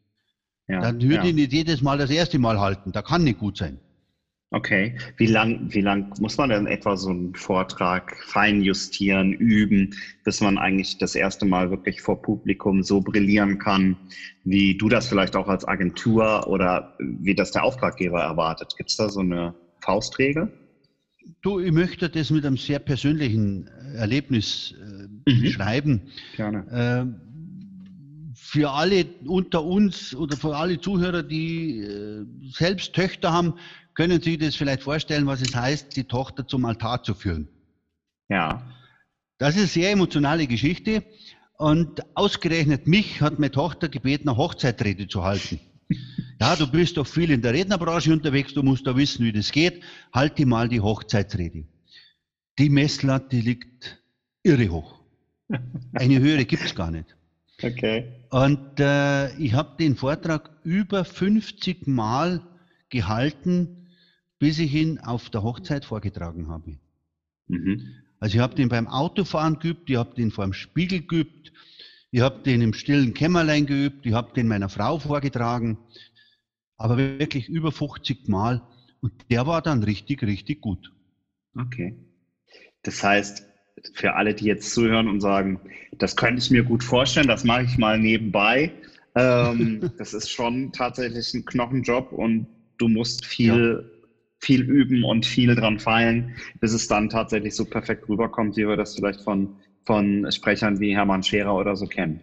ja, 0.66 0.80
dann 0.80 1.00
würde 1.00 1.14
ja. 1.14 1.24
ich 1.24 1.34
nicht 1.34 1.52
jedes 1.52 1.80
Mal 1.80 1.98
das 1.98 2.10
erste 2.10 2.40
Mal 2.40 2.58
halten. 2.58 2.90
Da 2.90 3.02
kann 3.02 3.22
nicht 3.22 3.38
gut 3.38 3.58
sein. 3.58 3.78
Okay. 4.52 4.94
Wie 5.16 5.26
lang, 5.26 5.72
wie 5.72 5.80
lang 5.80 6.12
muss 6.20 6.36
man 6.36 6.50
denn 6.50 6.66
etwa 6.66 6.94
so 6.96 7.08
einen 7.08 7.34
Vortrag 7.34 8.14
fein 8.26 8.60
justieren, 8.60 9.32
üben, 9.32 9.94
bis 10.24 10.42
man 10.42 10.58
eigentlich 10.58 10.98
das 10.98 11.14
erste 11.14 11.46
Mal 11.46 11.70
wirklich 11.70 12.02
vor 12.02 12.20
Publikum 12.20 12.82
so 12.82 13.00
brillieren 13.00 13.58
kann, 13.58 13.96
wie 14.44 14.76
du 14.76 14.90
das 14.90 15.08
vielleicht 15.08 15.36
auch 15.36 15.48
als 15.48 15.66
Agentur 15.66 16.46
oder 16.48 16.94
wie 16.98 17.34
das 17.34 17.52
der 17.52 17.64
Auftraggeber 17.64 18.20
erwartet? 18.20 18.74
Gibt 18.76 18.90
es 18.90 18.96
da 18.96 19.08
so 19.08 19.20
eine 19.20 19.54
Faustregel? 19.80 20.52
Du, 21.40 21.58
ich 21.58 21.72
möchte 21.72 22.10
das 22.10 22.28
mit 22.30 22.44
einem 22.44 22.58
sehr 22.58 22.78
persönlichen 22.78 23.68
Erlebnis 23.94 24.74
äh, 24.78 25.32
mhm. 25.32 25.40
beschreiben. 25.40 26.02
Gerne. 26.36 27.16
Äh, 27.16 27.32
für 28.34 28.70
alle 28.70 29.06
unter 29.24 29.64
uns 29.64 30.14
oder 30.14 30.36
für 30.36 30.54
alle 30.54 30.78
Zuhörer, 30.78 31.22
die 31.22 31.78
äh, 31.78 32.26
selbst 32.52 32.92
Töchter 32.92 33.32
haben, 33.32 33.54
können 33.94 34.20
Sie 34.20 34.30
sich 34.30 34.38
das 34.38 34.56
vielleicht 34.56 34.82
vorstellen, 34.82 35.26
was 35.26 35.42
es 35.42 35.54
heißt, 35.54 35.96
die 35.96 36.04
Tochter 36.04 36.46
zum 36.46 36.64
Altar 36.64 37.02
zu 37.02 37.14
führen? 37.14 37.48
Ja. 38.28 38.62
Das 39.38 39.50
ist 39.50 39.58
eine 39.58 39.66
sehr 39.66 39.90
emotionale 39.90 40.46
Geschichte. 40.46 41.04
Und 41.58 42.02
ausgerechnet 42.16 42.86
mich 42.86 43.20
hat 43.20 43.38
meine 43.38 43.50
Tochter 43.50 43.88
gebeten, 43.88 44.28
eine 44.28 44.38
Hochzeitrede 44.38 45.08
zu 45.08 45.22
halten. 45.24 45.60
Ja, 46.40 46.56
du 46.56 46.66
bist 46.68 46.96
doch 46.96 47.06
viel 47.06 47.30
in 47.30 47.40
der 47.40 47.52
Rednerbranche 47.52 48.12
unterwegs, 48.12 48.52
du 48.52 48.64
musst 48.64 48.84
da 48.84 48.96
wissen, 48.96 49.24
wie 49.24 49.30
das 49.30 49.52
geht. 49.52 49.80
Halte 50.12 50.44
mal 50.44 50.68
die 50.68 50.80
Hochzeitsrede. 50.80 51.66
Die 52.58 52.68
Messlatte 52.68 53.36
liegt 53.36 54.02
irre 54.42 54.68
hoch. 54.70 55.00
Eine 55.92 56.18
höhere 56.18 56.44
gibt 56.44 56.64
es 56.64 56.74
gar 56.74 56.90
nicht. 56.90 57.14
Okay. 57.62 58.12
Und 58.30 58.80
äh, 58.80 59.32
ich 59.36 59.52
habe 59.52 59.76
den 59.78 59.94
Vortrag 59.94 60.50
über 60.64 61.04
50 61.04 61.86
Mal 61.86 62.40
gehalten, 62.88 63.81
bis 64.42 64.58
ich 64.58 64.74
ihn 64.74 64.98
auf 64.98 65.30
der 65.30 65.44
Hochzeit 65.44 65.84
vorgetragen 65.84 66.48
habe. 66.48 66.76
Mhm. 67.46 67.80
Also 68.18 68.34
ich 68.34 68.40
habe 68.40 68.56
den 68.56 68.68
beim 68.68 68.88
Autofahren 68.88 69.60
geübt, 69.60 69.88
ich 69.88 69.94
habe 69.94 70.16
den 70.16 70.32
vor 70.32 70.42
dem 70.42 70.52
Spiegel 70.52 71.02
geübt, 71.02 71.52
ich 72.10 72.22
habe 72.22 72.42
den 72.42 72.60
im 72.60 72.74
stillen 72.74 73.14
Kämmerlein 73.14 73.66
geübt, 73.66 74.04
ich 74.04 74.14
habe 74.14 74.32
den 74.34 74.48
meiner 74.48 74.68
Frau 74.68 74.98
vorgetragen, 74.98 75.78
aber 76.76 76.96
wirklich 76.98 77.48
über 77.48 77.70
50 77.70 78.26
Mal 78.26 78.62
und 79.00 79.12
der 79.30 79.46
war 79.46 79.62
dann 79.62 79.84
richtig, 79.84 80.22
richtig 80.24 80.60
gut. 80.60 80.92
Okay. 81.56 81.94
Das 82.82 83.00
heißt, 83.00 83.46
für 83.94 84.14
alle, 84.14 84.34
die 84.34 84.46
jetzt 84.46 84.74
zuhören 84.74 85.06
und 85.06 85.20
sagen, 85.20 85.60
das 85.98 86.16
könnte 86.16 86.42
ich 86.42 86.50
mir 86.50 86.64
gut 86.64 86.82
vorstellen, 86.82 87.28
das 87.28 87.44
mache 87.44 87.62
ich 87.62 87.78
mal 87.78 87.96
nebenbei. 87.96 88.72
Ähm, 89.14 89.88
das 89.98 90.14
ist 90.14 90.30
schon 90.30 90.72
tatsächlich 90.72 91.32
ein 91.32 91.44
Knochenjob 91.44 92.10
und 92.10 92.48
du 92.78 92.88
musst 92.88 93.24
viel, 93.24 93.84
ja. 93.84 94.01
Viel 94.42 94.62
üben 94.62 95.04
und 95.04 95.24
viel 95.24 95.54
dran 95.54 95.78
feilen, 95.78 96.34
bis 96.60 96.72
es 96.72 96.88
dann 96.88 97.08
tatsächlich 97.08 97.54
so 97.54 97.64
perfekt 97.64 98.08
rüberkommt, 98.08 98.56
wie 98.56 98.66
wir 98.66 98.76
das 98.76 98.96
vielleicht 98.96 99.20
von, 99.22 99.56
von 99.84 100.30
Sprechern 100.32 100.80
wie 100.80 100.96
Hermann 100.96 101.22
Scherer 101.22 101.54
oder 101.54 101.76
so 101.76 101.86
kennen. 101.86 102.20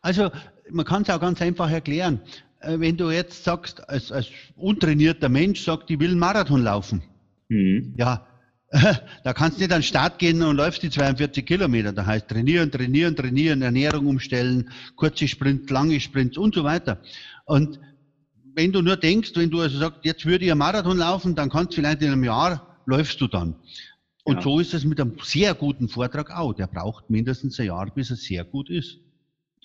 Also 0.00 0.30
man 0.70 0.86
kann 0.86 1.02
es 1.02 1.10
auch 1.10 1.20
ganz 1.20 1.42
einfach 1.42 1.70
erklären. 1.70 2.20
Äh, 2.60 2.78
wenn 2.78 2.96
du 2.96 3.10
jetzt 3.10 3.42
sagst, 3.42 3.88
als, 3.88 4.12
als 4.12 4.28
untrainierter 4.54 5.28
Mensch 5.28 5.64
sagt, 5.64 5.90
ich 5.90 5.98
will 5.98 6.10
einen 6.10 6.20
Marathon 6.20 6.62
laufen. 6.62 7.02
Mhm. 7.48 7.94
Ja, 7.96 8.26
da 9.24 9.32
kannst 9.32 9.58
du 9.58 9.62
nicht 9.62 9.72
an 9.72 9.80
den 9.80 9.84
Start 9.84 10.20
gehen 10.20 10.40
und 10.42 10.56
läufst 10.56 10.82
die 10.84 10.90
42 10.90 11.44
Kilometer. 11.44 11.92
Da 11.92 12.06
heißt 12.06 12.28
trainieren, 12.28 12.70
trainieren, 12.70 13.16
trainieren, 13.16 13.60
Ernährung 13.60 14.06
umstellen, 14.06 14.70
kurze 14.94 15.26
Sprints, 15.26 15.68
lange 15.70 15.98
Sprints 15.98 16.38
und 16.38 16.54
so 16.54 16.62
weiter. 16.62 17.02
Und 17.44 17.80
wenn 18.54 18.72
du 18.72 18.82
nur 18.82 18.96
denkst, 18.96 19.32
wenn 19.34 19.50
du 19.50 19.60
also 19.60 19.78
sagst, 19.78 20.00
jetzt 20.02 20.26
würde 20.26 20.44
ich 20.44 20.50
einen 20.50 20.58
Marathon 20.58 20.98
laufen, 20.98 21.34
dann 21.34 21.50
kannst 21.50 21.72
du 21.72 21.76
vielleicht 21.76 22.02
in 22.02 22.12
einem 22.12 22.24
Jahr 22.24 22.78
läufst 22.86 23.20
du 23.20 23.26
dann. 23.26 23.54
Und 24.24 24.36
ja. 24.36 24.42
so 24.42 24.60
ist 24.60 24.74
es 24.74 24.84
mit 24.84 25.00
einem 25.00 25.16
sehr 25.22 25.54
guten 25.54 25.88
Vortrag 25.88 26.30
auch. 26.30 26.52
Der 26.52 26.66
braucht 26.66 27.10
mindestens 27.10 27.58
ein 27.58 27.66
Jahr, 27.66 27.90
bis 27.92 28.10
er 28.10 28.16
sehr 28.16 28.44
gut 28.44 28.70
ist. 28.70 28.98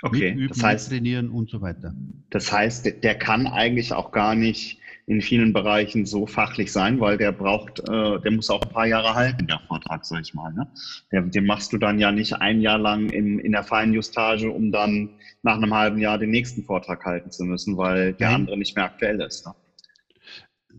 Okay, 0.03 0.31
üben, 0.33 0.49
das 0.49 0.63
heißt, 0.63 0.89
trainieren 0.89 1.29
und 1.29 1.49
so 1.49 1.61
weiter. 1.61 1.93
Das 2.29 2.51
heißt, 2.51 3.03
der 3.03 3.15
kann 3.15 3.47
eigentlich 3.47 3.93
auch 3.93 4.11
gar 4.11 4.35
nicht 4.35 4.79
in 5.07 5.21
vielen 5.21 5.53
Bereichen 5.53 6.05
so 6.05 6.27
fachlich 6.27 6.71
sein, 6.71 6.99
weil 6.99 7.17
der 7.17 7.31
braucht, 7.31 7.79
äh, 7.79 8.19
der 8.19 8.31
muss 8.31 8.49
auch 8.49 8.61
ein 8.61 8.69
paar 8.69 8.85
Jahre 8.85 9.15
halten, 9.15 9.47
der 9.47 9.59
Vortrag, 9.65 10.05
sag 10.05 10.21
ich 10.21 10.33
mal. 10.33 10.53
Ne? 10.53 10.67
Den, 11.13 11.31
den 11.31 11.45
machst 11.45 11.71
du 11.71 11.77
dann 11.77 11.97
ja 11.97 12.11
nicht 12.11 12.33
ein 12.33 12.59
Jahr 12.59 12.77
lang 12.77 13.09
in, 13.09 13.39
in 13.39 13.53
der 13.53 13.63
Feinjustage, 13.63 14.51
um 14.51 14.69
dann 14.73 15.11
nach 15.43 15.55
einem 15.55 15.73
halben 15.73 15.97
Jahr 15.99 16.17
den 16.17 16.29
nächsten 16.29 16.65
Vortrag 16.65 17.05
halten 17.05 17.31
zu 17.31 17.45
müssen, 17.45 17.77
weil 17.77 18.13
der 18.13 18.27
Nein. 18.27 18.35
andere 18.35 18.57
nicht 18.57 18.75
mehr 18.75 18.83
aktuell 18.83 19.21
ist. 19.21 19.47
Ne? 19.47 19.53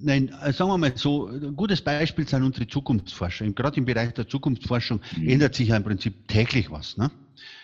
Nein, 0.01 0.31
äh, 0.45 0.53
sagen 0.53 0.71
wir 0.71 0.77
mal 0.77 0.93
so, 0.95 1.29
ein 1.29 1.57
gutes 1.57 1.81
Beispiel 1.81 2.29
sind 2.29 2.43
unsere 2.43 2.67
Zukunftsforschung. 2.67 3.55
Gerade 3.55 3.79
im 3.79 3.87
Bereich 3.87 4.13
der 4.13 4.29
Zukunftsforschung 4.29 5.01
mhm. 5.17 5.29
ändert 5.29 5.55
sich 5.55 5.69
ja 5.69 5.77
im 5.77 5.85
Prinzip 5.85 6.29
täglich 6.29 6.71
was. 6.71 6.99
Ne? 6.99 7.11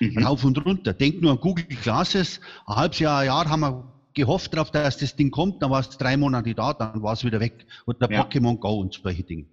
Mhm. 0.00 0.25
Rauf 0.25 0.42
und 0.44 0.64
runter. 0.64 0.94
Denk 0.94 1.21
nur 1.21 1.33
an 1.33 1.40
Google 1.40 1.66
Classes. 1.66 2.40
Ein 2.66 2.76
halbes 2.76 3.00
Jahr, 3.00 3.21
ein 3.21 3.26
Jahr 3.26 3.50
haben 3.50 3.61
wir 3.61 3.94
gehofft 4.14 4.54
darauf, 4.54 4.71
dass 4.71 4.97
das 4.99 5.16
Ding 5.16 5.30
kommt, 5.30 5.62
dann 5.62 5.71
war 5.71 5.80
es 5.80 5.90
drei 5.90 6.16
Monate 6.16 6.54
da, 6.54 6.73
dann 6.73 7.02
war 7.02 7.12
es 7.12 7.25
wieder 7.25 7.40
weg. 7.40 7.66
Oder 7.87 8.11
ja. 8.11 8.23
Pokémon 8.23 8.59
Go 8.59 8.80
und 8.80 8.94
solche 8.94 9.25
Dinge. 9.25 9.47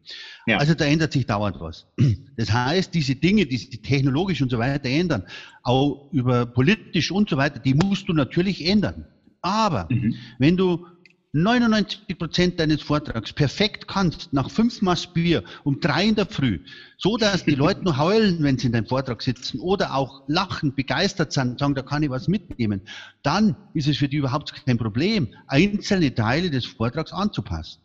Ja. 0.46 0.58
Also 0.58 0.76
da 0.76 0.86
ändert 0.86 1.12
sich 1.12 1.26
dauernd 1.26 1.60
was. 1.60 1.88
Das 2.38 2.52
heißt, 2.52 2.94
diese 2.94 3.16
Dinge, 3.16 3.46
die 3.46 3.58
sich 3.58 3.82
technologisch 3.82 4.42
und 4.42 4.50
so 4.50 4.58
weiter 4.58 4.90
ändern, 4.90 5.26
auch 5.64 6.10
über 6.12 6.46
politisch 6.46 7.12
und 7.12 7.30
so 7.30 7.38
weiter, 7.38 7.60
die 7.60 7.76
musst 7.76 8.08
du 8.10 8.14
natürlich 8.14 8.66
ändern. 8.66 9.06
Aber 9.42 9.88
mhm. 9.90 10.16
wenn 10.40 10.58
du 10.58 10.88
99 11.34 12.18
Prozent 12.18 12.60
deines 12.60 12.82
Vortrags 12.82 13.32
perfekt 13.32 13.88
kannst, 13.88 14.34
nach 14.34 14.52
fünf 14.52 14.82
Maß 14.82 15.14
Bier 15.14 15.44
um 15.64 15.80
drei 15.80 16.06
in 16.06 16.16
der 16.16 16.26
Früh, 16.26 16.60
so 16.98 17.16
dass 17.16 17.46
die 17.46 17.56
Leute 17.56 17.84
nur 17.84 17.98
heulen, 17.98 18.44
wenn 18.44 18.58
sie 18.58 18.68
in 18.68 18.74
deinem 18.74 18.88
Vortrag 18.88 19.22
sitzen 19.22 19.62
oder 19.62 19.96
auch 19.96 20.24
lachen, 20.28 20.76
begeistert 20.76 21.32
sind, 21.32 21.60
sagen, 21.60 21.74
da 21.74 21.84
kann 21.84 22.04
ich 22.04 22.10
was 22.10 22.28
mitnehmen, 22.28 22.82
dann 23.24 23.56
ist 23.74 23.88
es 23.88 23.98
für 23.98 24.10
die 24.10 24.18
überhaupt 24.18 24.54
kein 24.66 24.78
Problem, 24.78 25.34
einzelne 25.48 26.14
Teile 26.14 26.50
des 26.50 26.66
Vortrags 26.66 27.14
anzupassen. 27.14 27.82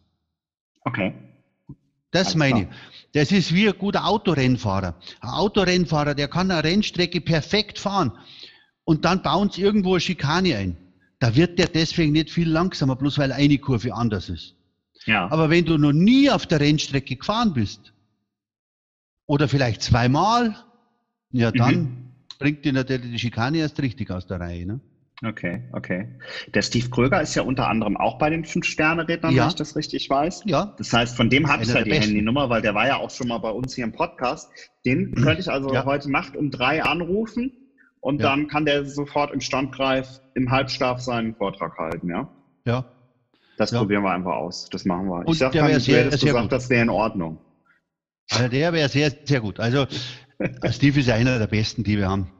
Okay. 0.80 1.14
Das 2.10 2.28
Alles 2.28 2.36
meine 2.36 2.62
ich. 2.62 2.68
Das 3.12 3.30
ist 3.30 3.54
wie 3.54 3.68
ein 3.68 3.78
guter 3.78 4.06
Autorennfahrer. 4.06 4.98
Ein 5.20 5.30
Autorennfahrer, 5.30 6.14
der 6.16 6.26
kann 6.26 6.50
eine 6.50 6.64
Rennstrecke 6.64 7.20
perfekt 7.20 7.78
fahren 7.78 8.12
und 8.84 9.04
dann 9.04 9.22
bauen 9.22 9.50
sie 9.50 9.62
irgendwo 9.62 9.92
eine 9.92 10.00
Schikane 10.00 10.56
ein 10.56 10.85
da 11.18 11.34
wird 11.34 11.58
der 11.58 11.68
deswegen 11.68 12.12
nicht 12.12 12.30
viel 12.30 12.48
langsamer, 12.48 12.96
bloß 12.96 13.18
weil 13.18 13.32
eine 13.32 13.58
Kurve 13.58 13.94
anders 13.94 14.28
ist. 14.28 14.54
Ja. 15.06 15.30
Aber 15.30 15.50
wenn 15.50 15.64
du 15.64 15.78
noch 15.78 15.92
nie 15.92 16.30
auf 16.30 16.46
der 16.46 16.60
Rennstrecke 16.60 17.16
gefahren 17.16 17.54
bist, 17.54 17.92
oder 19.26 19.48
vielleicht 19.48 19.82
zweimal, 19.82 20.56
ja 21.32 21.50
dann 21.50 21.74
mhm. 21.74 22.12
bringt 22.38 22.64
dir 22.64 22.72
natürlich 22.72 23.10
die 23.10 23.18
Schikane 23.18 23.58
erst 23.58 23.80
richtig 23.80 24.10
aus 24.10 24.26
der 24.26 24.40
Reihe. 24.40 24.66
Ne? 24.66 24.80
Okay, 25.24 25.62
okay. 25.72 26.08
Der 26.54 26.62
Steve 26.62 26.90
Kröger 26.90 27.22
ist 27.22 27.34
ja 27.34 27.42
unter 27.42 27.68
anderem 27.68 27.96
auch 27.96 28.18
bei 28.18 28.28
den 28.28 28.44
Fünf-Sterne-Rednern, 28.44 29.34
ja. 29.34 29.42
wenn 29.42 29.48
ich 29.48 29.54
das 29.54 29.74
richtig 29.74 30.10
weiß. 30.10 30.42
Ja. 30.44 30.74
Das 30.76 30.92
heißt, 30.92 31.16
von 31.16 31.30
dem 31.30 31.48
habe 31.48 31.62
ich 31.62 31.70
ja 31.70 31.82
die 31.82 31.90
besten. 31.90 32.10
Handynummer, 32.10 32.50
weil 32.50 32.60
der 32.60 32.74
war 32.74 32.86
ja 32.86 32.96
auch 32.98 33.10
schon 33.10 33.28
mal 33.28 33.38
bei 33.38 33.50
uns 33.50 33.74
hier 33.74 33.84
im 33.84 33.92
Podcast. 33.92 34.50
Den 34.84 35.14
könnte 35.14 35.40
ich 35.40 35.50
also 35.50 35.72
ja. 35.72 35.86
heute 35.86 36.10
Nacht 36.12 36.36
um 36.36 36.50
drei 36.50 36.82
anrufen 36.82 37.50
und 38.06 38.20
ja. 38.20 38.28
dann 38.28 38.46
kann 38.46 38.64
der 38.64 38.84
sofort 38.84 39.34
im 39.34 39.40
Standgreif 39.40 40.20
im 40.34 40.52
Halbschlaf 40.52 41.00
seinen 41.00 41.34
Vortrag 41.34 41.76
halten, 41.76 42.08
ja? 42.08 42.30
Ja. 42.64 42.84
Das 43.56 43.72
ja. 43.72 43.80
probieren 43.80 44.04
wir 44.04 44.12
einfach 44.12 44.36
aus. 44.36 44.68
Das 44.70 44.84
machen 44.84 45.08
wir. 45.08 45.26
Und 45.26 45.32
ich 45.32 45.38
sag 45.38 45.50
du 45.50 45.80
sehr, 45.80 46.04
hättest 46.04 46.24
gesagt, 46.24 46.52
das 46.52 46.70
wäre 46.70 46.82
in 46.82 46.90
Ordnung. 46.90 47.38
Also 48.30 48.46
der 48.46 48.72
wäre 48.72 48.88
sehr, 48.88 49.12
sehr 49.24 49.40
gut. 49.40 49.58
Also 49.58 49.88
Steve 50.70 51.00
ist 51.00 51.10
einer 51.10 51.40
der 51.40 51.48
besten, 51.48 51.82
die 51.82 51.98
wir 51.98 52.08
haben. 52.08 52.30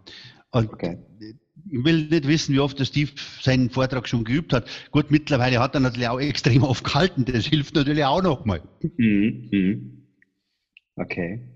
Und 0.52 0.72
okay. 0.72 0.98
Ich 1.18 1.84
will 1.84 2.04
nicht 2.04 2.28
wissen, 2.28 2.54
wie 2.54 2.60
oft 2.60 2.78
der 2.78 2.84
Steve 2.84 3.10
seinen 3.40 3.68
Vortrag 3.68 4.06
schon 4.06 4.22
geübt 4.22 4.52
hat. 4.52 4.68
Gut, 4.92 5.10
mittlerweile 5.10 5.58
hat 5.58 5.74
er 5.74 5.80
natürlich 5.80 6.06
auch 6.06 6.20
extrem 6.20 6.62
oft 6.62 6.84
gehalten. 6.84 7.24
Das 7.24 7.44
hilft 7.44 7.74
natürlich 7.74 8.04
auch 8.04 8.22
nochmal. 8.22 8.62
Mhm. 8.96 9.48
Mhm. 9.50 10.06
Okay. 10.94 11.55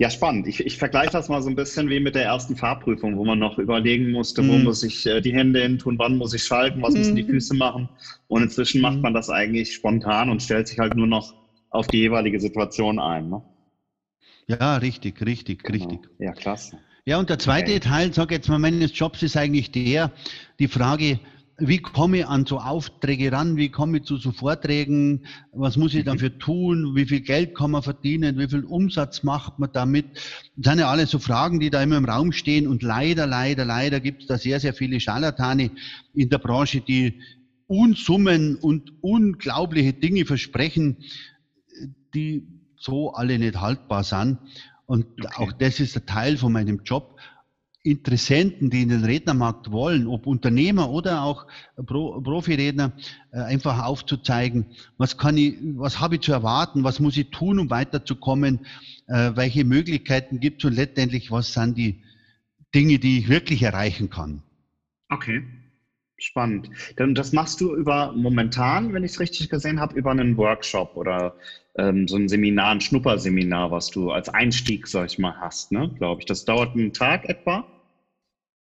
Ja, 0.00 0.08
spannend. 0.08 0.46
Ich, 0.46 0.64
ich 0.64 0.78
vergleiche 0.78 1.10
das 1.10 1.28
mal 1.28 1.42
so 1.42 1.50
ein 1.50 1.54
bisschen 1.54 1.90
wie 1.90 2.00
mit 2.00 2.14
der 2.14 2.24
ersten 2.24 2.56
Fahrprüfung, 2.56 3.18
wo 3.18 3.24
man 3.26 3.38
noch 3.38 3.58
überlegen 3.58 4.12
musste, 4.12 4.40
wo 4.48 4.52
mhm. 4.52 4.64
muss 4.64 4.82
ich 4.82 5.04
äh, 5.04 5.20
die 5.20 5.34
Hände 5.34 5.60
hin 5.60 5.78
tun, 5.78 5.98
wann 5.98 6.16
muss 6.16 6.32
ich 6.32 6.42
schalten, 6.42 6.80
was 6.80 6.94
mhm. 6.94 7.00
müssen 7.00 7.16
die 7.16 7.22
mhm. 7.22 7.28
Füße 7.28 7.54
machen. 7.54 7.86
Und 8.26 8.42
inzwischen 8.42 8.80
macht 8.80 8.96
mhm. 8.96 9.02
man 9.02 9.12
das 9.12 9.28
eigentlich 9.28 9.74
spontan 9.74 10.30
und 10.30 10.42
stellt 10.42 10.68
sich 10.68 10.78
halt 10.78 10.94
nur 10.96 11.06
noch 11.06 11.34
auf 11.68 11.86
die 11.86 11.98
jeweilige 11.98 12.40
Situation 12.40 12.98
ein. 12.98 13.28
Ne? 13.28 13.42
Ja, 14.46 14.78
richtig, 14.78 15.20
richtig, 15.20 15.64
genau. 15.64 15.90
richtig. 15.90 16.10
Ja, 16.18 16.32
klasse. 16.32 16.78
Ja, 17.04 17.18
und 17.18 17.28
der 17.28 17.38
zweite 17.38 17.72
okay. 17.72 17.80
Teil, 17.80 18.14
sag 18.14 18.30
jetzt 18.30 18.48
mal, 18.48 18.58
meines 18.58 18.98
Jobs 18.98 19.22
ist 19.22 19.36
eigentlich 19.36 19.70
der, 19.70 20.12
die 20.60 20.68
Frage, 20.68 21.20
wie 21.60 21.78
komme 21.78 22.18
ich 22.18 22.26
an 22.26 22.46
so 22.46 22.58
Aufträge 22.58 23.30
ran, 23.30 23.56
wie 23.56 23.68
komme 23.68 23.98
ich 23.98 24.04
zu 24.04 24.16
so 24.16 24.32
Vorträgen, 24.32 25.26
was 25.52 25.76
muss 25.76 25.94
ich 25.94 26.04
dafür 26.04 26.36
tun, 26.38 26.94
wie 26.94 27.04
viel 27.04 27.20
Geld 27.20 27.54
kann 27.54 27.72
man 27.72 27.82
verdienen, 27.82 28.38
wie 28.38 28.48
viel 28.48 28.64
Umsatz 28.64 29.22
macht 29.22 29.58
man 29.58 29.70
damit. 29.72 30.06
Das 30.56 30.72
sind 30.72 30.80
ja 30.80 30.90
alles 30.90 31.10
so 31.10 31.18
Fragen, 31.18 31.60
die 31.60 31.70
da 31.70 31.82
immer 31.82 31.98
im 31.98 32.06
Raum 32.06 32.32
stehen 32.32 32.66
und 32.66 32.82
leider, 32.82 33.26
leider, 33.26 33.64
leider 33.64 34.00
gibt 34.00 34.22
es 34.22 34.28
da 34.28 34.38
sehr, 34.38 34.58
sehr 34.58 34.74
viele 34.74 34.98
Scharlatane 34.98 35.70
in 36.14 36.30
der 36.30 36.38
Branche, 36.38 36.80
die 36.80 37.20
Unsummen 37.66 38.56
und 38.56 38.92
unglaubliche 39.00 39.92
Dinge 39.92 40.24
versprechen, 40.24 40.96
die 42.14 42.46
so 42.76 43.12
alle 43.12 43.38
nicht 43.38 43.60
haltbar 43.60 44.02
sind. 44.02 44.38
Und 44.86 45.06
okay. 45.22 45.28
auch 45.36 45.52
das 45.52 45.78
ist 45.78 45.96
ein 45.96 46.06
Teil 46.06 46.36
von 46.36 46.52
meinem 46.52 46.80
Job, 46.84 47.16
Interessenten, 47.82 48.68
die 48.68 48.82
in 48.82 48.90
den 48.90 49.04
Rednermarkt 49.04 49.70
wollen, 49.72 50.06
ob 50.06 50.26
Unternehmer 50.26 50.90
oder 50.90 51.22
auch 51.22 51.46
Pro, 51.86 52.20
Profiredner, 52.20 52.92
äh, 53.32 53.38
einfach 53.38 53.82
aufzuzeigen, 53.82 54.66
was 54.98 55.16
kann 55.16 55.38
ich, 55.38 55.56
was 55.76 55.98
habe 55.98 56.16
ich 56.16 56.20
zu 56.20 56.32
erwarten, 56.32 56.84
was 56.84 57.00
muss 57.00 57.16
ich 57.16 57.30
tun, 57.30 57.58
um 57.58 57.70
weiterzukommen, 57.70 58.66
äh, 59.06 59.32
welche 59.34 59.64
Möglichkeiten 59.64 60.40
gibt 60.40 60.62
es 60.62 60.70
und 60.70 60.76
letztendlich, 60.76 61.30
was 61.30 61.54
sind 61.54 61.78
die 61.78 62.02
Dinge, 62.74 62.98
die 62.98 63.18
ich 63.18 63.28
wirklich 63.28 63.62
erreichen 63.62 64.10
kann. 64.10 64.42
Okay. 65.08 65.42
Spannend. 66.22 66.68
Denn 66.98 67.14
das 67.14 67.32
machst 67.32 67.60
du 67.60 67.74
über 67.74 68.12
momentan, 68.14 68.92
wenn 68.92 69.04
ich 69.04 69.12
es 69.12 69.20
richtig 69.20 69.48
gesehen 69.48 69.80
habe, 69.80 69.96
über 69.96 70.10
einen 70.10 70.36
Workshop 70.36 70.96
oder 70.96 71.34
ähm, 71.76 72.06
so 72.08 72.16
ein 72.16 72.28
Seminar, 72.28 72.70
ein 72.72 72.80
Schnupperseminar, 72.80 73.70
was 73.70 73.88
du 73.90 74.10
als 74.10 74.28
Einstieg, 74.28 74.86
sag 74.86 75.06
ich 75.06 75.18
mal, 75.18 75.34
hast, 75.40 75.72
ne? 75.72 75.90
Glaube 75.96 76.20
ich. 76.20 76.26
Das 76.26 76.44
dauert 76.44 76.74
einen 76.74 76.92
Tag 76.92 77.24
etwa. 77.24 77.64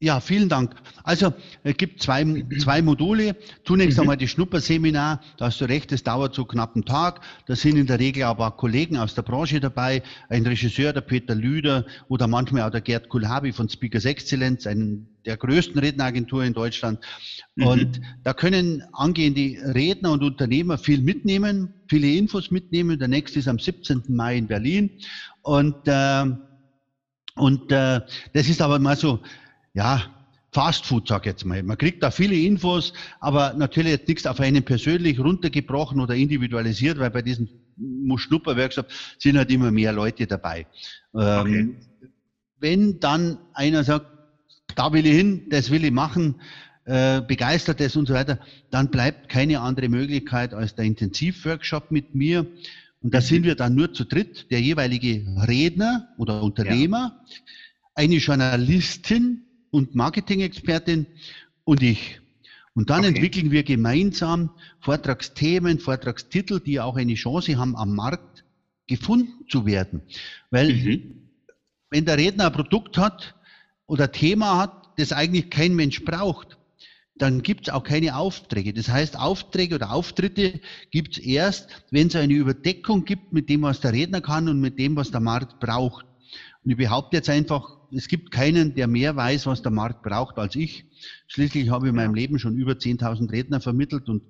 Ja, 0.02 0.18
vielen 0.18 0.48
Dank. 0.48 0.74
Also 1.04 1.32
es 1.62 1.76
gibt 1.76 2.02
zwei, 2.02 2.24
zwei 2.58 2.82
Module. 2.82 3.36
Zunächst 3.64 3.98
mhm. 3.98 4.00
einmal 4.02 4.16
die 4.16 4.26
Schnupperseminar, 4.26 5.20
da 5.36 5.44
hast 5.46 5.60
du 5.60 5.64
recht, 5.66 5.92
es 5.92 6.02
dauert 6.02 6.34
so 6.34 6.44
knapp 6.44 6.74
einen 6.74 6.84
Tag. 6.84 7.20
Da 7.46 7.54
sind 7.54 7.76
in 7.76 7.86
der 7.86 8.00
Regel 8.00 8.24
aber 8.24 8.48
auch 8.48 8.56
Kollegen 8.56 8.96
aus 8.96 9.14
der 9.14 9.22
Branche 9.22 9.60
dabei, 9.60 10.02
ein 10.28 10.44
Regisseur, 10.44 10.92
der 10.92 11.02
Peter 11.02 11.36
Lüder 11.36 11.86
oder 12.08 12.26
manchmal 12.26 12.62
auch 12.62 12.72
der 12.72 12.80
Gerd 12.80 13.10
Kulhabi 13.10 13.52
von 13.52 13.68
Speakers 13.68 14.04
Excellence, 14.04 14.66
einen 14.66 15.06
der 15.24 15.36
größten 15.36 15.78
Redneragentur 15.78 16.42
in 16.42 16.52
Deutschland. 16.52 16.98
Mhm. 17.54 17.66
Und 17.68 18.00
da 18.24 18.34
können 18.34 18.82
angehende 18.92 19.56
Redner 19.72 20.10
und 20.10 20.24
Unternehmer 20.24 20.78
viel 20.78 21.00
mitnehmen, 21.00 21.74
viele 21.88 22.08
Infos 22.08 22.50
mitnehmen. 22.50 22.98
Der 22.98 23.06
nächste 23.06 23.38
ist 23.38 23.46
am 23.46 23.60
17. 23.60 24.02
Mai 24.08 24.36
in 24.36 24.48
Berlin. 24.48 24.90
Und, 25.42 25.76
äh, 25.86 26.24
und 27.36 27.70
äh, 27.70 28.00
das 28.32 28.48
ist 28.48 28.60
aber 28.60 28.80
mal 28.80 28.96
so, 28.96 29.20
ja, 29.74 30.10
Fast 30.54 30.84
Food, 30.84 31.08
sag 31.08 31.22
ich 31.22 31.32
jetzt 31.32 31.44
mal. 31.46 31.62
Man 31.62 31.78
kriegt 31.78 32.02
da 32.02 32.10
viele 32.10 32.34
Infos, 32.34 32.92
aber 33.20 33.54
natürlich 33.54 33.92
jetzt 33.92 34.08
nichts 34.08 34.26
auf 34.26 34.38
einen 34.38 34.62
persönlich 34.62 35.18
runtergebrochen 35.18 35.98
oder 35.98 36.14
individualisiert, 36.14 36.98
weil 36.98 37.10
bei 37.10 37.22
diesem 37.22 37.48
Schnupperworkshop 38.16 38.86
sind 39.18 39.38
halt 39.38 39.50
immer 39.50 39.70
mehr 39.70 39.94
Leute 39.94 40.26
dabei. 40.26 40.66
Ähm, 41.14 41.40
okay. 41.40 41.74
Wenn 42.60 43.00
dann 43.00 43.38
einer 43.54 43.82
sagt, 43.82 44.06
da 44.76 44.92
will 44.92 45.06
ich 45.06 45.16
hin, 45.16 45.46
das 45.48 45.70
will 45.70 45.84
ich 45.86 45.90
machen, 45.90 46.38
äh, 46.84 47.22
begeistert 47.22 47.80
ist 47.80 47.96
und 47.96 48.06
so 48.06 48.12
weiter, 48.12 48.38
dann 48.70 48.90
bleibt 48.90 49.30
keine 49.30 49.60
andere 49.60 49.88
Möglichkeit 49.88 50.52
als 50.52 50.74
der 50.74 50.84
Intensivworkshop 50.84 51.90
mit 51.90 52.14
mir. 52.14 52.46
Und 53.00 53.14
da 53.14 53.20
mhm. 53.20 53.24
sind 53.24 53.44
wir 53.44 53.54
dann 53.54 53.74
nur 53.74 53.94
zu 53.94 54.04
dritt, 54.04 54.50
der 54.50 54.60
jeweilige 54.60 55.24
Redner 55.48 56.08
oder 56.18 56.42
Unternehmer, 56.42 57.22
ja. 57.24 57.36
eine 57.94 58.16
Journalistin 58.16 59.46
und 59.72 59.96
Marketing-Expertin 59.96 61.06
und 61.64 61.82
ich. 61.82 62.20
Und 62.74 62.90
dann 62.90 63.00
okay. 63.00 63.08
entwickeln 63.08 63.50
wir 63.50 63.64
gemeinsam 63.64 64.50
Vortragsthemen, 64.80 65.80
Vortragstitel, 65.80 66.60
die 66.60 66.78
auch 66.80 66.96
eine 66.96 67.14
Chance 67.14 67.56
haben, 67.56 67.74
am 67.76 67.94
Markt 67.94 68.44
gefunden 68.86 69.44
zu 69.48 69.66
werden. 69.66 70.02
Weil 70.50 70.72
mhm. 70.72 71.28
wenn 71.90 72.04
der 72.04 72.18
Redner 72.18 72.46
ein 72.46 72.52
Produkt 72.52 72.96
hat 72.98 73.34
oder 73.86 74.12
Thema 74.12 74.58
hat, 74.58 74.90
das 74.96 75.12
eigentlich 75.12 75.50
kein 75.50 75.74
Mensch 75.74 76.04
braucht, 76.04 76.58
dann 77.16 77.42
gibt 77.42 77.68
es 77.68 77.74
auch 77.74 77.84
keine 77.84 78.16
Aufträge. 78.16 78.72
Das 78.72 78.88
heißt, 78.88 79.18
Aufträge 79.18 79.74
oder 79.76 79.92
Auftritte 79.92 80.60
gibt 80.90 81.18
es 81.18 81.24
erst, 81.24 81.84
wenn 81.90 82.08
es 82.08 82.16
eine 82.16 82.32
Überdeckung 82.32 83.04
gibt 83.04 83.32
mit 83.32 83.48
dem, 83.48 83.62
was 83.62 83.80
der 83.80 83.92
Redner 83.92 84.20
kann 84.20 84.48
und 84.48 84.60
mit 84.60 84.78
dem, 84.78 84.96
was 84.96 85.10
der 85.10 85.20
Markt 85.20 85.60
braucht. 85.60 86.04
Und 86.64 86.70
ich 86.70 86.76
behaupte 86.76 87.16
jetzt 87.16 87.28
einfach, 87.28 87.81
es 87.94 88.08
gibt 88.08 88.30
keinen, 88.30 88.74
der 88.74 88.86
mehr 88.86 89.16
weiß, 89.16 89.46
was 89.46 89.62
der 89.62 89.72
Markt 89.72 90.02
braucht 90.02 90.38
als 90.38 90.56
ich. 90.56 90.86
Schließlich 91.26 91.70
habe 91.70 91.86
ich 91.86 91.90
in 91.90 91.96
meinem 91.96 92.14
Leben 92.14 92.38
schon 92.38 92.56
über 92.56 92.72
10.000 92.72 93.30
Redner 93.30 93.60
vermittelt 93.60 94.08
und 94.08 94.22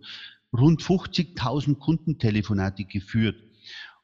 rund 0.52 0.82
50.000 0.82 1.78
Kundentelefonate 1.78 2.84
geführt. 2.84 3.36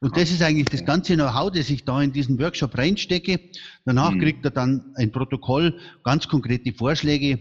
Und 0.01 0.17
das 0.17 0.31
ist 0.31 0.43
eigentlich 0.43 0.67
das 0.67 0.85
ganze 0.85 1.15
Know-how, 1.15 1.51
das 1.51 1.71
ich 1.71 1.85
da 1.85 2.01
in 2.01 2.13
diesen 2.13 2.39
Workshop 2.39 2.79
reinstecke. 2.79 3.41
Danach 3.85 4.13
mhm. 4.13 4.21
kriegt 4.21 4.45
er 4.45 4.53
dann 4.53 4.93
ein 4.95 5.11
Protokoll, 5.11 5.79
ganz 6.05 6.29
konkrete 6.29 6.73
Vorschläge, 6.73 7.41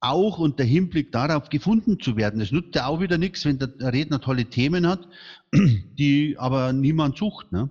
auch 0.00 0.38
unter 0.38 0.64
Hinblick 0.64 1.12
darauf 1.12 1.48
gefunden 1.48 1.98
zu 1.98 2.16
werden. 2.16 2.40
Es 2.40 2.52
nutzt 2.52 2.74
ja 2.74 2.86
auch 2.86 3.00
wieder 3.00 3.16
nichts, 3.16 3.46
wenn 3.46 3.58
der 3.58 3.70
Redner 3.92 4.20
tolle 4.20 4.44
Themen 4.46 4.86
hat, 4.86 5.08
die 5.54 6.36
aber 6.38 6.72
niemand 6.74 7.16
sucht. 7.16 7.52
Ne? 7.52 7.70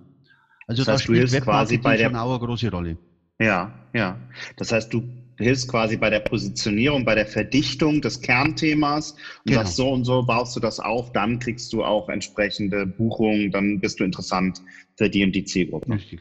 Also 0.66 0.82
das 0.82 0.94
heißt, 0.94 1.08
da 1.08 1.26
spielt 1.26 1.44
quasi 1.44 1.78
bei 1.78 1.96
der, 1.96 2.06
schon 2.06 2.16
auch 2.16 2.30
eine 2.30 2.44
große 2.44 2.70
Rolle. 2.70 2.96
Ja, 3.42 3.72
ja. 3.92 4.18
Das 4.56 4.72
heißt, 4.72 4.92
du 4.92 5.02
hilfst 5.36 5.68
quasi 5.68 5.96
bei 5.96 6.10
der 6.10 6.20
Positionierung, 6.20 7.04
bei 7.04 7.14
der 7.14 7.26
Verdichtung 7.26 8.00
des 8.00 8.20
Kernthemas 8.20 9.12
und 9.12 9.18
genau. 9.46 9.60
sagst, 9.60 9.76
so 9.76 9.90
und 9.90 10.04
so 10.04 10.22
baust 10.22 10.54
du 10.56 10.60
das 10.60 10.80
auf, 10.80 11.12
dann 11.12 11.38
kriegst 11.38 11.72
du 11.72 11.84
auch 11.84 12.08
entsprechende 12.08 12.86
Buchungen, 12.86 13.50
dann 13.50 13.80
bist 13.80 14.00
du 14.00 14.04
interessant 14.04 14.62
für 14.96 15.10
die 15.10 15.24
und 15.24 15.32
die 15.32 15.44
Zielgruppe. 15.44 15.92
Richtig. 15.92 16.20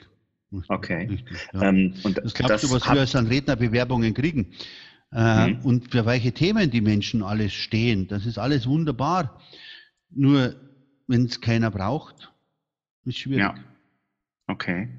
richtig 0.51 0.69
okay. 0.69 1.07
Richtig, 1.09 1.37
ja. 1.53 1.61
ähm, 1.61 1.93
und 2.03 2.17
das 2.17 2.33
glaubst 2.33 2.63
das 2.63 2.69
du, 2.69 2.75
was 2.75 2.85
wir 2.85 2.99
als 2.99 3.15
an 3.15 3.27
Rednerbewerbungen 3.27 4.13
kriegen? 4.13 4.53
Äh, 5.13 5.47
mhm. 5.47 5.59
Und 5.65 5.91
für 5.91 6.05
welche 6.05 6.31
Themen 6.31 6.71
die 6.71 6.81
Menschen 6.81 7.21
alles 7.21 7.53
stehen. 7.53 8.07
Das 8.07 8.25
ist 8.25 8.37
alles 8.37 8.65
wunderbar. 8.65 9.41
Nur 10.09 10.55
wenn 11.07 11.25
es 11.25 11.41
keiner 11.41 11.69
braucht, 11.69 12.31
ist 13.05 13.17
schwierig. 13.17 13.41
Ja. 13.41 13.55
Okay. 14.47 14.89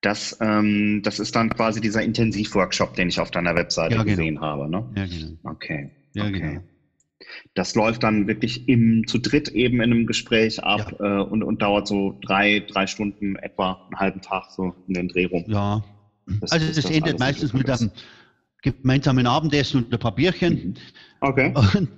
Das, 0.00 0.38
ähm, 0.40 1.02
das 1.02 1.18
ist 1.18 1.36
dann 1.36 1.50
quasi 1.50 1.80
dieser 1.80 2.02
Intensivworkshop, 2.02 2.94
den 2.94 3.08
ich 3.08 3.20
auf 3.20 3.30
deiner 3.30 3.54
Webseite 3.54 3.94
ja, 3.94 4.02
genau. 4.02 4.16
gesehen 4.16 4.40
habe. 4.40 4.70
Ne? 4.70 4.88
Ja, 4.96 5.06
genau. 5.06 5.38
Okay. 5.44 5.90
Ja, 6.14 6.24
okay. 6.24 6.40
genau. 6.40 6.60
Das 7.54 7.74
läuft 7.74 8.02
dann 8.02 8.26
wirklich 8.26 8.68
im, 8.68 9.06
zu 9.06 9.18
dritt 9.18 9.50
eben 9.50 9.76
in 9.76 9.92
einem 9.92 10.06
Gespräch 10.06 10.64
ab 10.64 10.96
ja. 10.98 11.20
äh, 11.20 11.22
und, 11.22 11.42
und 11.42 11.60
dauert 11.60 11.86
so 11.86 12.18
drei, 12.22 12.60
drei 12.60 12.86
Stunden, 12.86 13.36
etwa 13.36 13.84
einen 13.84 14.00
halben 14.00 14.20
Tag 14.22 14.50
so 14.50 14.74
in 14.88 14.94
den 14.94 15.08
Dreh 15.08 15.26
rum. 15.26 15.44
Ja. 15.46 15.84
Das, 16.40 16.52
also 16.52 16.66
das, 16.66 16.76
das 16.76 16.90
endet 16.90 17.18
meistens 17.18 17.52
mit 17.52 17.68
einem, 17.68 17.90
gemeinsamen 18.62 19.26
Abendessen 19.26 19.84
und 19.84 19.92
ein 19.92 19.98
paar 19.98 20.14
Bierchen. 20.14 20.54
Mhm. 20.54 20.74
Okay. 21.20 21.54
Und 21.76 21.88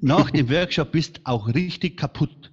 nach 0.00 0.30
dem 0.30 0.48
Workshop 0.50 0.92
bist 0.92 1.20
auch 1.24 1.48
richtig 1.48 1.96
kaputt. 1.96 2.52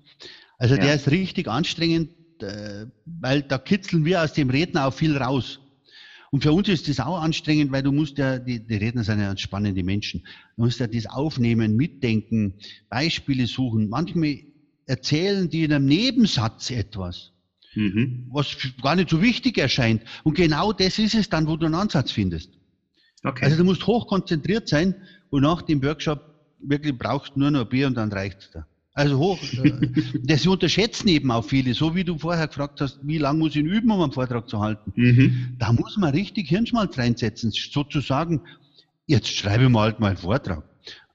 Also 0.57 0.75
ja. 0.75 0.81
der 0.81 0.95
ist 0.95 1.11
richtig 1.11 1.47
anstrengend, 1.47 2.11
äh, 2.43 2.85
weil 3.05 3.41
da 3.41 3.57
kitzeln 3.57 4.05
wir 4.05 4.23
aus 4.23 4.33
dem 4.33 4.49
Redner 4.49 4.87
auch 4.87 4.93
viel 4.93 5.17
raus. 5.17 5.59
Und 6.31 6.41
für 6.41 6.51
uns 6.51 6.67
ist 6.67 6.89
das 6.89 6.99
auch 6.99 7.21
anstrengend, 7.21 7.71
weil 7.71 7.83
du 7.83 7.91
musst 7.91 8.17
ja, 8.17 8.39
die, 8.39 8.59
die 8.59 8.75
Redner 8.75 9.03
sind 9.03 9.19
ja 9.19 9.35
spannende 9.37 9.83
Menschen, 9.83 10.25
du 10.57 10.63
musst 10.63 10.79
ja 10.79 10.87
das 10.87 11.05
aufnehmen, 11.05 11.75
mitdenken, 11.75 12.55
Beispiele 12.89 13.47
suchen. 13.47 13.89
Manchmal 13.89 14.39
erzählen 14.85 15.49
die 15.49 15.63
in 15.63 15.73
einem 15.73 15.85
Nebensatz 15.85 16.71
etwas, 16.71 17.31
mhm. 17.73 18.27
was 18.31 18.57
gar 18.81 18.95
nicht 18.95 19.09
so 19.09 19.21
wichtig 19.21 19.57
erscheint. 19.57 20.01
Und 20.23 20.35
genau 20.35 20.73
das 20.73 20.99
ist 20.99 21.15
es 21.15 21.29
dann, 21.29 21.47
wo 21.47 21.55
du 21.55 21.67
einen 21.67 21.75
Ansatz 21.75 22.11
findest. 22.11 22.49
Okay. 23.23 23.45
Also 23.45 23.57
du 23.57 23.63
musst 23.63 23.87
hochkonzentriert 23.87 24.67
sein 24.67 24.95
und 25.29 25.41
nach 25.41 25.61
dem 25.61 25.81
Workshop 25.83 26.21
wirklich 26.59 26.97
brauchst 26.97 27.35
du 27.35 27.39
nur 27.39 27.51
noch 27.51 27.65
Bier 27.65 27.87
und 27.87 27.95
dann 27.95 28.11
reicht 28.11 28.39
es 28.39 28.51
da. 28.51 28.67
Also 28.95 29.19
hoch. 29.19 29.39
Äh, 29.63 29.71
das 30.23 30.47
unterschätzen 30.47 31.09
eben 31.09 31.29
auch 31.29 31.43
viele, 31.43 31.73
so 31.73 31.95
wie 31.95 32.03
du 32.03 32.17
vorher 32.17 32.47
gefragt 32.47 32.81
hast, 32.81 32.99
wie 33.03 33.17
lange 33.17 33.39
muss 33.39 33.55
ich 33.55 33.63
üben, 33.63 33.91
um 33.91 34.01
einen 34.01 34.11
Vortrag 34.11 34.49
zu 34.49 34.59
halten. 34.59 34.91
Mhm. 34.95 35.55
Da 35.59 35.71
muss 35.73 35.97
man 35.97 36.13
richtig 36.13 36.49
Hirnschmalz 36.49 36.97
reinsetzen, 36.97 37.51
sozusagen, 37.51 38.41
jetzt 39.05 39.27
schreibe 39.27 39.65
ich 39.65 39.69
mal 39.69 39.83
halt 39.83 39.99
mal 39.99 40.07
einen 40.07 40.17
Vortrag. 40.17 40.63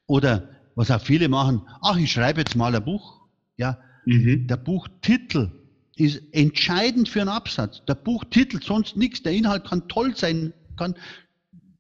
Oder 0.07 0.51
was 0.75 0.91
auch 0.91 1.01
viele 1.01 1.29
machen, 1.29 1.63
ach, 1.83 1.97
ich 1.97 2.13
schreibe 2.13 2.41
jetzt 2.41 2.55
mal 2.55 2.75
ein 2.75 2.85
Buch. 2.85 3.21
Ja, 3.57 3.79
mhm. 4.05 4.47
der 4.47 4.57
Buchtitel 4.57 5.51
ist 5.97 6.23
entscheidend 6.33 7.09
für 7.09 7.21
einen 7.21 7.31
Absatz. 7.31 7.83
Der 7.87 7.95
Buchtitel, 7.95 8.61
sonst 8.63 8.97
nichts. 8.97 9.23
Der 9.23 9.33
Inhalt 9.33 9.65
kann 9.65 9.89
toll 9.89 10.17
sein, 10.17 10.53
kann 10.77 10.95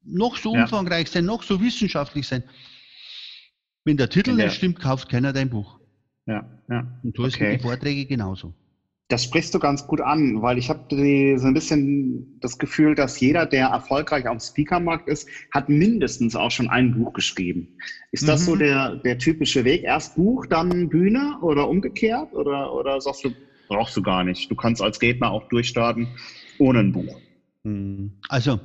noch 0.05 0.37
so 0.37 0.55
ja. 0.55 0.63
umfangreich 0.63 1.11
sein, 1.11 1.25
noch 1.25 1.43
so 1.43 1.61
wissenschaftlich 1.61 2.27
sein. 2.27 2.43
Wenn 3.85 3.97
der 3.97 4.09
Titel 4.09 4.33
nicht 4.33 4.55
stimmt, 4.55 4.79
kauft 4.79 5.09
keiner 5.09 5.33
dein 5.33 5.51
Buch. 5.51 5.80
Ja, 6.31 6.49
ja. 6.69 6.87
Und 7.03 7.19
du 7.19 7.25
hast 7.25 7.35
okay. 7.35 7.57
die 7.57 7.63
Vorträge 7.63 8.07
genauso. 8.07 8.55
Das 9.09 9.25
sprichst 9.25 9.53
du 9.53 9.59
ganz 9.59 9.89
gut 9.89 10.01
an, 10.01 10.41
weil 10.41 10.57
ich 10.57 10.71
habe 10.71 10.85
so 10.89 10.97
ein 10.97 11.55
bisschen 11.55 12.39
das 12.41 12.59
Gefühl, 12.59 12.95
dass 12.95 13.19
jeder, 13.19 13.45
der 13.45 13.67
erfolgreich 13.67 14.29
am 14.29 14.39
Speakermarkt 14.39 15.09
ist, 15.09 15.29
hat 15.53 15.69
mindestens 15.69 16.37
auch 16.37 16.53
schon 16.53 16.69
ein 16.69 16.95
Buch 16.95 17.13
geschrieben. 17.13 17.77
Ist 18.13 18.29
das 18.29 18.43
mhm. 18.43 18.45
so 18.45 18.57
der, 18.57 18.97
der 18.97 19.19
typische 19.19 19.65
Weg? 19.65 19.83
Erst 19.83 20.15
Buch, 20.15 20.47
dann 20.47 20.89
Bühne 20.89 21.39
oder 21.43 21.69
umgekehrt? 21.69 22.33
Oder, 22.33 22.73
oder 22.73 23.01
sagst 23.01 23.25
du, 23.25 23.31
brauchst 23.69 23.97
du 23.97 24.03
gar 24.03 24.23
nicht? 24.23 24.49
Du 24.49 24.55
kannst 24.55 24.81
als 24.81 25.03
Redner 25.03 25.33
auch 25.33 25.49
durchstarten 25.49 26.07
ohne 26.61 26.79
ein 26.79 26.93
Buch. 26.93 27.21
Mhm. 27.65 28.13
Also 28.29 28.61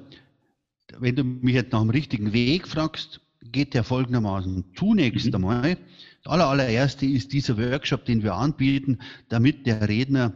wenn 1.00 1.16
du 1.16 1.24
mich 1.24 1.56
jetzt 1.56 1.72
nach 1.72 1.82
dem 1.82 1.90
richtigen 1.90 2.34
Weg 2.34 2.68
fragst, 2.68 3.20
geht 3.52 3.74
der 3.74 3.84
folgendermaßen. 3.84 4.64
Zunächst 4.76 5.28
mhm. 5.28 5.36
einmal, 5.36 5.78
das 6.26 6.42
allererste 6.42 7.06
ist 7.06 7.34
dieser 7.34 7.58
Workshop, 7.58 8.06
den 8.06 8.24
wir 8.24 8.34
anbieten, 8.34 9.00
damit 9.30 9.66
der 9.66 9.88
Redner 9.88 10.34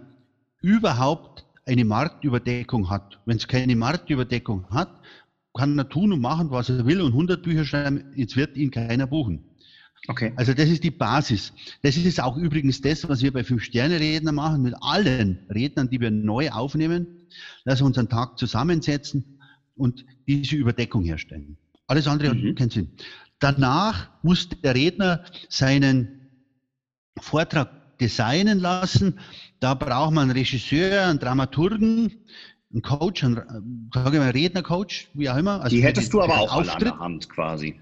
überhaupt 0.62 1.46
eine 1.66 1.84
Marktüberdeckung 1.84 2.90
hat. 2.90 3.20
Wenn 3.26 3.38
es 3.38 3.48
keine 3.48 3.76
Marktüberdeckung 3.76 4.70
hat, 4.70 5.02
kann 5.56 5.78
er 5.78 5.90
tun 5.90 6.14
und 6.14 6.22
machen, 6.22 6.52
was 6.52 6.70
er 6.70 6.86
will 6.86 7.02
und 7.02 7.14
100 7.14 7.42
Bücher 7.42 7.66
schreiben, 7.66 8.14
jetzt 8.16 8.36
wird 8.36 8.56
ihn 8.56 8.72
keiner 8.72 9.08
buchen. 9.08 9.44
Okay. 10.08 10.32
Also 10.36 10.54
das 10.54 10.70
ist 10.70 10.84
die 10.84 10.92
Basis. 10.92 11.54
Das 11.82 11.98
ist 11.98 12.22
auch 12.22 12.38
übrigens 12.38 12.82
das, 12.82 13.08
was 13.10 13.22
wir 13.22 13.34
bei 13.34 13.44
Fünf-Sterne-Redner 13.44 14.32
machen, 14.32 14.62
mit 14.62 14.76
allen 14.82 15.40
Rednern, 15.50 15.90
die 15.90 16.00
wir 16.00 16.12
neu 16.12 16.52
aufnehmen, 16.52 17.28
dass 17.66 17.82
wir 17.82 17.86
uns 17.86 17.98
einen 17.98 18.10
Tag 18.10 18.38
zusammensetzen 18.38 19.40
und 19.76 20.06
diese 20.28 20.56
Überdeckung 20.56 21.04
herstellen. 21.04 21.58
Alles 21.88 22.08
andere 22.08 22.34
mhm. 22.34 22.50
hat 22.50 22.56
keinen 22.58 22.70
Sinn. 22.70 22.92
Danach 23.40 24.10
muss 24.22 24.50
der 24.50 24.76
Redner 24.76 25.24
seinen 25.48 26.30
Vortrag 27.20 27.98
designen 28.00 28.60
lassen. 28.60 29.20
Da 29.60 29.74
braucht 29.74 30.14
man 30.14 30.24
einen 30.24 30.38
Regisseur, 30.38 31.08
einen 31.08 31.20
Dramaturgen, 31.20 32.12
einen 32.72 32.82
Coach, 32.82 33.24
einen, 33.24 33.90
sage 33.94 34.18
ich 34.18 34.22
mal, 34.22 34.32
Rednercoach, 34.32 35.10
wie 35.14 35.30
auch 35.30 35.38
immer. 35.38 35.62
Also 35.62 35.76
die 35.76 35.84
hättest 35.84 36.14
du 36.14 36.22
aber 36.22 36.40
auch 36.40 36.54
Auftritt. 36.54 36.76
an 36.76 36.84
der 36.84 37.00
Hand 37.00 37.30
quasi. 37.30 37.80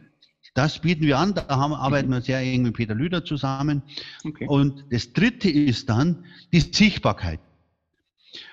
Das 0.54 0.80
bieten 0.80 1.04
wir 1.06 1.20
an, 1.20 1.36
da 1.36 1.48
haben, 1.50 1.74
arbeiten 1.74 2.08
mhm. 2.08 2.13
wir 2.13 2.22
sehr 2.22 2.39
eng 2.39 2.63
mit 2.63 2.76
Peter 2.76 2.96
Lüder 2.96 3.24
zusammen. 3.24 3.84
Okay. 4.24 4.48
Und 4.48 4.86
das 4.91 5.13
dritte 5.13 5.50
ist 5.50 5.89
dann 5.89 6.26
die 6.52 6.62
Sichtbarkeit. 6.62 7.39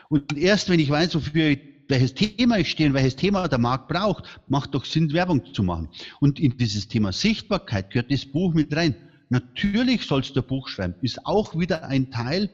Und 0.08 0.36
erst 0.36 0.68
wenn 0.68 0.80
ich 0.80 0.90
weiß, 0.90 1.14
wofür 1.14 1.48
ich 1.48 1.60
welches 1.88 2.14
Thema 2.14 2.58
ich 2.58 2.70
stehe 2.70 2.88
und 2.88 2.94
welches 2.94 3.16
Thema 3.16 3.48
der 3.48 3.58
Markt 3.58 3.88
braucht, 3.88 4.24
macht 4.48 4.74
doch 4.74 4.84
Sinn, 4.84 5.12
Werbung 5.12 5.52
zu 5.52 5.62
machen. 5.62 5.88
Und 6.20 6.40
in 6.40 6.56
dieses 6.56 6.88
Thema 6.88 7.12
Sichtbarkeit 7.12 7.90
gehört 7.90 8.10
das 8.10 8.24
Buch 8.24 8.54
mit 8.54 8.74
rein. 8.74 8.94
Natürlich 9.28 10.06
sollst 10.06 10.36
du 10.36 10.40
ein 10.40 10.46
Buch 10.46 10.68
schreiben, 10.68 10.94
ist 11.02 11.26
auch 11.26 11.58
wieder 11.58 11.84
ein 11.84 12.10
Teil, 12.10 12.50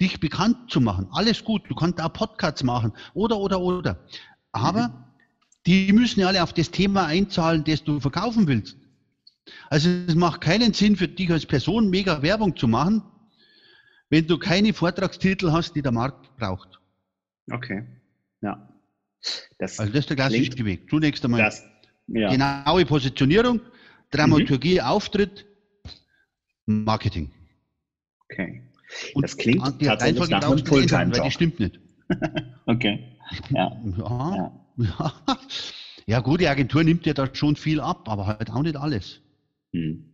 dich 0.00 0.20
bekannt 0.20 0.70
zu 0.70 0.80
machen. 0.80 1.08
Alles 1.10 1.42
gut, 1.44 1.62
du 1.68 1.74
kannst 1.74 2.00
auch 2.00 2.12
Podcasts 2.12 2.62
machen 2.62 2.92
oder, 3.14 3.38
oder, 3.38 3.60
oder. 3.60 3.98
Aber 4.52 4.88
mhm. 4.88 4.94
die 5.66 5.92
müssen 5.92 6.20
ja 6.20 6.28
alle 6.28 6.42
auf 6.42 6.52
das 6.52 6.70
Thema 6.70 7.06
einzahlen, 7.06 7.64
das 7.64 7.82
du 7.82 8.00
verkaufen 8.00 8.46
willst. 8.46 8.76
Also 9.70 9.88
es 9.88 10.14
macht 10.14 10.40
keinen 10.40 10.72
Sinn 10.74 10.96
für 10.96 11.08
dich 11.08 11.30
als 11.30 11.46
Person 11.46 11.88
mega 11.88 12.22
Werbung 12.22 12.56
zu 12.56 12.68
machen, 12.68 13.02
wenn 14.10 14.26
du 14.26 14.38
keine 14.38 14.72
Vortragstitel 14.72 15.52
hast, 15.52 15.74
die 15.74 15.82
der 15.82 15.92
Markt 15.92 16.36
braucht. 16.36 16.80
Okay, 17.50 17.84
ja. 18.42 18.68
Das 19.58 19.78
also 19.78 19.92
das 19.92 20.00
ist 20.00 20.10
der 20.10 20.16
klassische 20.16 20.64
Weg. 20.64 20.88
Zunächst 20.90 21.24
einmal 21.24 21.40
das, 21.42 21.64
ja. 22.08 22.30
genaue 22.30 22.84
Positionierung, 22.84 23.60
Dramaturgie, 24.10 24.74
mhm. 24.74 24.80
Auftritt, 24.80 25.46
Marketing. 26.66 27.30
Okay. 28.24 28.62
Und 29.14 29.22
das 29.22 29.36
klingt 29.36 29.62
tatsächlich 29.80 30.28
nach 30.28 30.42
einem 30.42 30.64
Fulltime-Job. 30.64 31.18
Weil 31.18 31.24
die 31.24 31.30
stimmt 31.30 31.60
nicht. 31.60 31.80
okay. 32.66 33.18
Ja. 33.50 33.82
Ja. 33.98 34.62
ja. 34.76 35.12
ja. 36.06 36.20
gut, 36.20 36.40
die 36.40 36.48
Agentur 36.48 36.84
nimmt 36.84 37.04
dir 37.06 37.14
da 37.14 37.32
schon 37.34 37.56
viel 37.56 37.80
ab, 37.80 38.08
aber 38.08 38.26
halt 38.26 38.50
auch 38.50 38.62
nicht 38.62 38.76
alles. 38.76 39.20
Hm. 39.72 40.12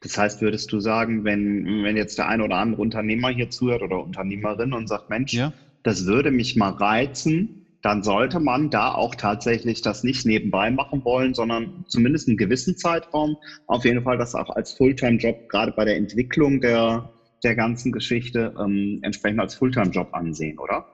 Das 0.00 0.16
heißt, 0.16 0.40
würdest 0.40 0.72
du 0.72 0.80
sagen, 0.80 1.24
wenn, 1.24 1.82
wenn 1.84 1.96
jetzt 1.96 2.18
der 2.18 2.28
eine 2.28 2.44
oder 2.44 2.56
andere 2.56 2.80
Unternehmer 2.80 3.28
hier 3.28 3.50
zuhört 3.50 3.82
oder 3.82 4.02
Unternehmerin 4.02 4.72
und 4.72 4.88
sagt, 4.88 5.10
Mensch, 5.10 5.34
ja. 5.34 5.52
Das 5.86 6.04
würde 6.04 6.32
mich 6.32 6.56
mal 6.56 6.72
reizen, 6.72 7.64
dann 7.80 8.02
sollte 8.02 8.40
man 8.40 8.70
da 8.70 8.92
auch 8.92 9.14
tatsächlich 9.14 9.82
das 9.82 10.02
nicht 10.02 10.26
nebenbei 10.26 10.72
machen 10.72 11.04
wollen, 11.04 11.32
sondern 11.32 11.84
zumindest 11.86 12.26
einen 12.26 12.36
gewissen 12.36 12.76
Zeitraum 12.76 13.36
auf 13.68 13.84
jeden 13.84 14.02
Fall 14.02 14.18
das 14.18 14.34
auch 14.34 14.50
als 14.50 14.72
Fulltime-Job, 14.72 15.48
gerade 15.48 15.70
bei 15.70 15.84
der 15.84 15.96
Entwicklung 15.96 16.60
der, 16.60 17.08
der 17.44 17.54
ganzen 17.54 17.92
Geschichte, 17.92 18.52
ähm, 18.58 18.98
entsprechend 19.02 19.38
als 19.38 19.54
Fulltime-Job 19.54 20.08
ansehen, 20.12 20.58
oder? 20.58 20.86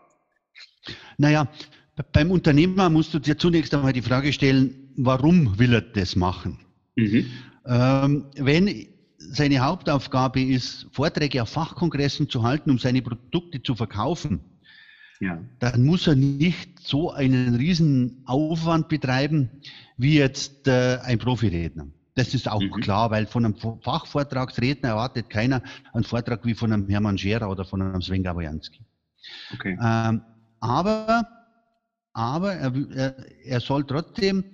Naja, 1.16 1.48
beim 2.12 2.31
Unternehmer 2.31 2.90
musst 2.90 3.14
du 3.14 3.18
dir 3.18 3.38
zunächst 3.38 3.74
einmal 3.74 3.94
die 3.94 4.02
Frage 4.02 4.31
stellen, 4.31 4.92
warum 4.96 5.59
will 5.59 5.72
er 5.72 5.81
das 5.81 6.16
machen? 6.16 6.59
Mhm. 6.96 7.26
Ähm, 7.64 8.26
wenn 8.37 8.88
seine 9.16 9.61
Hauptaufgabe 9.61 10.42
ist, 10.42 10.88
Vorträge 10.90 11.40
auf 11.40 11.48
Fachkongressen 11.48 12.28
zu 12.28 12.42
halten, 12.42 12.70
um 12.70 12.78
seine 12.78 13.00
Produkte 13.00 13.62
zu 13.62 13.74
verkaufen, 13.74 14.52
ja. 15.22 15.38
dann 15.61 15.85
muss 15.85 16.06
er 16.06 16.16
nicht 16.16 16.80
so 16.80 17.12
einen 17.12 17.54
riesen 17.54 18.22
Aufwand 18.26 18.88
betreiben 18.88 19.50
wie 19.96 20.18
jetzt 20.18 20.66
äh, 20.66 20.98
ein 21.02 21.18
Profiredner. 21.18 21.87
Das 22.14 22.35
ist 22.35 22.48
auch 22.48 22.61
mhm. 22.61 22.72
klar, 22.80 23.11
weil 23.11 23.26
von 23.26 23.44
einem 23.44 23.56
Fachvortragsredner 23.56 24.90
erwartet 24.90 25.30
keiner 25.30 25.62
einen 25.92 26.04
Vortrag 26.04 26.44
wie 26.44 26.54
von 26.54 26.72
einem 26.72 26.88
Hermann 26.88 27.16
Scherer 27.16 27.48
oder 27.48 27.64
von 27.64 27.80
einem 27.80 28.02
Sven 28.02 28.22
Gabojanski. 28.22 28.80
Okay. 29.54 29.78
Ähm, 29.80 30.22
aber 30.61 31.26
aber 32.12 32.54
er, 32.54 32.72
er, 32.94 33.16
er 33.44 33.61
soll 33.61 33.85
trotzdem 33.85 34.44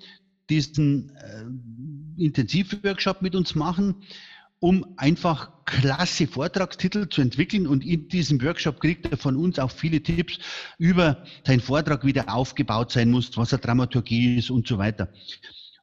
diesen 0.48 1.10
äh, 1.16 2.22
Intensivworkshop 2.22 3.22
mit 3.22 3.34
uns 3.34 3.54
machen, 3.54 3.96
um 4.60 4.94
einfach 4.96 5.64
klasse 5.64 6.26
Vortragstitel 6.26 7.08
zu 7.08 7.20
entwickeln. 7.20 7.66
Und 7.66 7.84
in 7.84 8.08
diesem 8.08 8.42
Workshop 8.42 8.80
kriegt 8.80 9.06
er 9.10 9.16
von 9.16 9.36
uns 9.36 9.58
auch 9.58 9.70
viele 9.70 10.02
Tipps 10.02 10.38
über 10.78 11.24
seinen 11.46 11.60
Vortrag, 11.60 12.04
wie 12.04 12.12
der 12.12 12.34
aufgebaut 12.34 12.92
sein 12.92 13.10
muss, 13.10 13.36
was 13.36 13.52
eine 13.52 13.60
Dramaturgie 13.60 14.38
ist 14.38 14.50
und 14.50 14.66
so 14.66 14.78
weiter. 14.78 15.08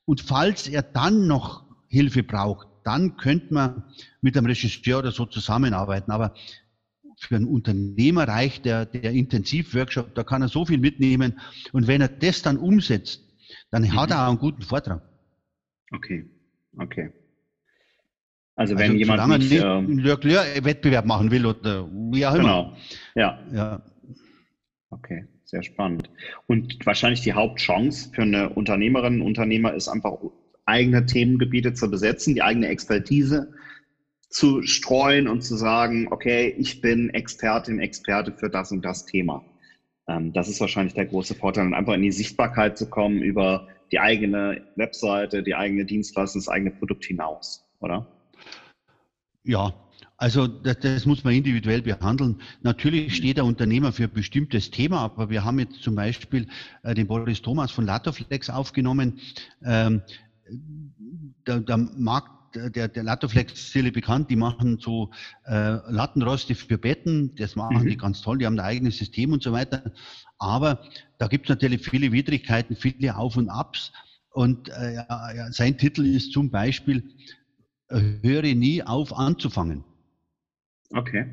Und 0.06 0.22
falls 0.22 0.68
er 0.68 0.82
dann 0.82 1.28
noch 1.28 1.66
Hilfe 1.88 2.24
braucht, 2.24 2.68
dann 2.84 3.18
könnte 3.18 3.54
man 3.54 3.84
mit 4.22 4.38
einem 4.38 4.48
Regisseur 4.48 5.00
oder 5.00 5.12
so 5.12 5.26
zusammenarbeiten. 5.26 6.12
Aber 6.12 6.36
für 7.18 7.36
einen 7.36 7.46
Unternehmer 7.46 8.28
reicht 8.28 8.66
der, 8.66 8.86
der 8.86 9.12
Intensivworkshop, 9.12 10.14
da 10.16 10.24
kann 10.24 10.42
er 10.42 10.50
so 10.50 10.66
viel 10.66 10.78
mitnehmen. 10.78 11.40
Und 11.72 11.88
wenn 11.88 12.02
er 12.02 12.10
das 12.10 12.42
dann 12.42 12.58
umsetzt, 12.58 13.24
dann 13.72 13.84
mhm. 13.84 13.96
hat 13.96 14.12
er 14.12 14.24
auch 14.24 14.30
einen 14.30 14.38
guten 14.38 14.62
Vortrag. 14.62 15.02
Okay, 15.92 16.30
okay. 16.78 17.12
Also 18.56 18.76
wenn 18.76 18.92
also, 18.92 18.98
jemand 18.98 19.40
nicht, 19.40 19.52
nicht 19.52 19.64
einen 19.64 20.00
Leclerc-Wettbewerb 20.00 21.06
machen 21.06 21.30
will 21.30 21.46
oder 21.46 21.90
wie 22.12 22.26
auch 22.26 22.36
immer. 22.36 22.44
Genau, 22.44 22.78
ja. 23.16 23.40
ja. 23.54 23.82
Okay, 24.90 25.26
sehr 25.44 25.62
spannend. 25.62 26.10
Und 26.48 26.86
wahrscheinlich 26.86 27.22
die 27.22 27.34
Hauptchance 27.34 28.12
für 28.14 28.22
eine 28.22 28.50
Unternehmerin, 28.50 29.22
Unternehmer 29.22 29.74
ist 29.74 29.90
einfach 29.90 30.14
eigene 30.66 31.06
Themengebiete 31.06 31.74
zu 31.74 31.92
besetzen, 31.92 32.34
die 32.34 32.42
eigene 32.42 32.70
Expertise 32.70 33.54
zu 34.30 34.64
streuen 34.64 35.28
und 35.28 35.42
zu 35.44 35.56
sagen, 35.56 36.08
okay, 36.12 36.54
ich 36.58 36.82
bin 36.82 37.10
Expertin, 37.10 37.80
Experte 37.80 38.32
für 38.32 38.50
das 38.50 38.72
und 38.72 38.84
das 38.84 39.06
Thema. 39.06 39.46
Ähm, 40.08 40.34
das 40.34 40.48
ist 40.48 40.62
wahrscheinlich 40.62 40.94
der 40.94 41.06
große 41.06 41.36
Vorteil, 41.36 41.66
und 41.66 41.74
einfach 41.74 41.94
in 41.94 42.02
die 42.02 42.12
Sichtbarkeit 42.12 42.78
zu 42.78 42.90
kommen 42.90 43.22
über 43.22 43.68
die 43.92 44.00
eigene 44.00 44.62
Webseite, 44.76 45.44
die 45.44 45.56
eigene 45.56 45.86
Dienstleistung, 45.86 46.42
das 46.42 46.50
eigene 46.50 46.72
Produkt 46.72 47.06
hinaus, 47.06 47.66
oder? 47.80 48.08
Ja, 49.46 49.74
also 50.18 50.48
das, 50.48 50.80
das, 50.80 51.06
muss 51.06 51.24
man 51.24 51.34
individuell 51.34 51.82
behandeln. 51.82 52.42
Natürlich 52.62 53.08
mhm. 53.08 53.12
steht 53.12 53.38
der 53.38 53.46
Unternehmer 53.46 53.92
für 53.92 54.04
ein 54.04 54.14
bestimmtes 54.14 54.72
Thema, 54.72 55.02
aber 55.02 55.30
wir 55.30 55.44
haben 55.44 55.60
jetzt 55.60 55.82
zum 55.84 55.96
Beispiel 55.96 56.48
äh, 56.84 56.94
den 56.94 57.08
Boris 57.08 57.42
Thomas 57.42 57.72
von 57.72 57.86
Latoflex 57.86 58.50
aufgenommen. 58.50 59.20
Ähm, 59.64 60.02
der, 61.48 61.60
der 61.60 61.78
Markt 61.78 62.32
der, 62.56 62.88
der 62.88 63.04
Latoflex 63.04 63.54
ist 63.54 63.72
sicherlich 63.72 63.94
bekannt, 63.94 64.30
die 64.30 64.38
machen 64.38 64.78
so 64.80 65.12
äh, 65.46 65.78
Lattenroste 65.90 66.56
für 66.56 66.78
Betten, 66.78 67.36
das 67.36 67.58
machen 67.58 67.84
mhm. 67.84 67.88
die 67.88 67.98
ganz 67.98 68.22
toll, 68.22 68.38
die 68.38 68.46
haben 68.46 68.58
ein 68.58 68.66
eigenes 68.66 68.98
System 68.98 69.34
und 69.34 69.44
so 69.44 69.52
weiter. 69.52 69.92
Aber 70.38 70.82
da 71.18 71.28
gibt 71.28 71.46
es 71.46 71.50
natürlich 71.50 71.82
viele 71.82 72.12
Widrigkeiten, 72.14 72.76
viele 72.78 73.18
Auf 73.18 73.36
und 73.36 73.50
Abs. 73.50 73.92
Und 74.32 74.70
äh, 74.70 74.96
ja, 74.96 75.52
sein 75.52 75.78
Titel 75.78 76.06
ist 76.06 76.32
zum 76.32 76.50
Beispiel, 76.50 77.04
höre 77.90 78.56
nie 78.56 78.84
auf 78.84 79.14
anzufangen. 79.18 79.84
Okay. 80.92 81.26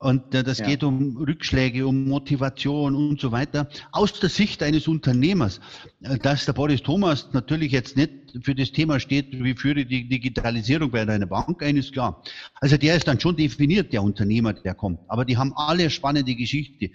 Und 0.00 0.32
äh, 0.32 0.44
das 0.44 0.58
ja. 0.58 0.66
geht 0.66 0.84
um 0.84 1.16
Rückschläge, 1.16 1.86
um 1.86 2.04
Motivation 2.04 2.94
und 2.94 3.20
so 3.20 3.32
weiter. 3.32 3.68
Aus 3.90 4.18
der 4.20 4.28
Sicht 4.28 4.62
eines 4.62 4.86
Unternehmers, 4.86 5.60
äh, 6.02 6.16
dass 6.18 6.44
der 6.44 6.52
Boris 6.52 6.82
Thomas 6.82 7.28
natürlich 7.32 7.72
jetzt 7.72 7.96
nicht 7.96 8.12
für 8.42 8.54
das 8.54 8.70
Thema 8.70 9.00
steht, 9.00 9.32
wie 9.32 9.54
führe 9.54 9.84
die 9.84 10.08
Digitalisierung 10.08 10.92
bei 10.92 11.02
einer 11.02 11.26
Bank 11.26 11.62
ein, 11.64 11.76
ist 11.76 11.92
klar. 11.92 12.22
Also 12.60 12.76
der 12.76 12.94
ist 12.94 13.08
dann 13.08 13.18
schon 13.18 13.36
definiert, 13.36 13.92
der 13.92 14.02
Unternehmer, 14.02 14.52
der 14.52 14.74
kommt. 14.74 15.00
Aber 15.08 15.24
die 15.24 15.36
haben 15.36 15.52
alle 15.56 15.90
spannende 15.90 16.36
Geschichte. 16.36 16.90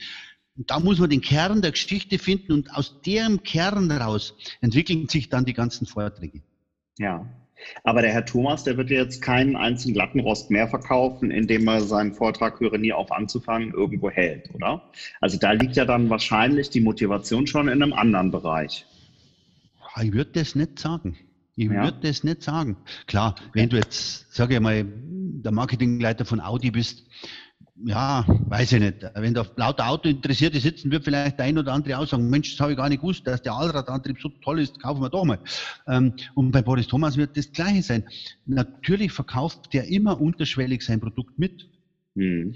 Und 0.56 0.71
da 0.71 0.79
muss 0.79 0.99
man 0.99 1.10
den 1.10 1.21
Kern 1.21 1.62
der 1.62 1.71
Geschichte 1.71 2.17
finden 2.17 2.53
und 2.53 2.73
aus 2.73 3.01
dem 3.01 3.43
Kern 3.43 3.89
heraus 3.91 4.34
entwickeln 4.62 5.10
sich 5.10 5.27
dann 5.27 5.43
die 5.43 5.53
ganzen 5.53 5.88
Vorträge. 5.88 6.41
Ja, 6.99 7.27
aber 7.84 8.02
der 8.02 8.12
Herr 8.12 8.26
Thomas, 8.26 8.63
der 8.63 8.78
wird 8.78 8.89
jetzt 8.89 9.21
keinen 9.21 9.56
einzigen 9.56 9.95
Lattenrost 9.95 10.52
mehr 10.52 10.67
verkaufen, 10.67 11.32
indem 11.32 11.67
er 11.67 11.82
seinen 11.82 12.13
Vortrag 12.13 12.60
Höre 12.60 12.78
nie 12.78 12.93
auf 12.93 13.12
anzufangen 13.12 13.73
irgendwo 13.73 14.10
hält, 14.10 14.54
oder? 14.54 14.89
Also 15.21 15.38
da 15.38 15.52
liegt 15.52 15.76
ja 15.76 15.86
dann 15.86 16.10
wahrscheinlich 16.10 16.69
die 16.69 16.82
Motivation 16.82 17.47
schon 17.47 17.67
in 17.67 17.82
einem 17.82 17.93
anderen 17.93 18.32
Bereich. 18.32 18.86
Ich 20.02 20.13
würde 20.13 20.32
das 20.34 20.56
nicht 20.56 20.80
sagen. 20.80 21.17
Ich 21.56 21.69
ja. 21.69 21.84
würde 21.84 21.99
das 22.02 22.23
nicht 22.23 22.41
sagen. 22.41 22.78
Klar, 23.06 23.36
wenn 23.54 23.69
du 23.69 23.78
jetzt, 23.78 24.34
sage 24.34 24.56
ich 24.56 24.60
mal, 24.60 24.86
der 24.88 25.52
Marketingleiter 25.52 26.26
von 26.26 26.39
Audi 26.39 26.71
bist, 26.71 27.06
ja, 27.76 28.24
weiß 28.28 28.74
ich 28.74 28.80
nicht. 28.80 29.06
Wenn 29.16 29.34
da 29.34 29.46
lauter 29.56 29.88
Autointeressierte 29.88 30.60
sitzen, 30.60 30.92
wird 30.92 31.04
vielleicht 31.04 31.40
der 31.40 31.46
ein 31.46 31.58
oder 31.58 31.74
andere 31.74 31.98
auch 31.98 32.08
sagen, 32.08 32.30
Mensch, 32.30 32.52
das 32.52 32.60
habe 32.60 32.72
ich 32.72 32.78
gar 32.78 32.88
nicht 32.88 33.02
gewusst, 33.02 33.26
dass 33.26 33.42
der 33.42 33.54
Allradantrieb 33.54 34.18
so 34.22 34.30
toll 34.44 34.60
ist, 34.60 34.80
kaufen 34.82 35.02
wir 35.02 35.10
doch 35.10 35.26
mal. 35.26 35.40
Ähm, 35.88 36.14
und 36.36 36.52
bei 36.52 36.62
Boris 36.62 36.88
Thomas 36.88 37.18
wird 37.18 37.36
das 37.36 37.52
Gleiche 37.52 37.82
sein. 37.82 38.04
Natürlich 38.46 39.12
verkauft 39.12 39.74
der 39.74 39.88
immer 39.88 40.22
unterschwellig 40.22 40.84
sein 40.84 41.00
Produkt 41.00 41.40
mit. 41.40 41.68
Mhm. 42.14 42.56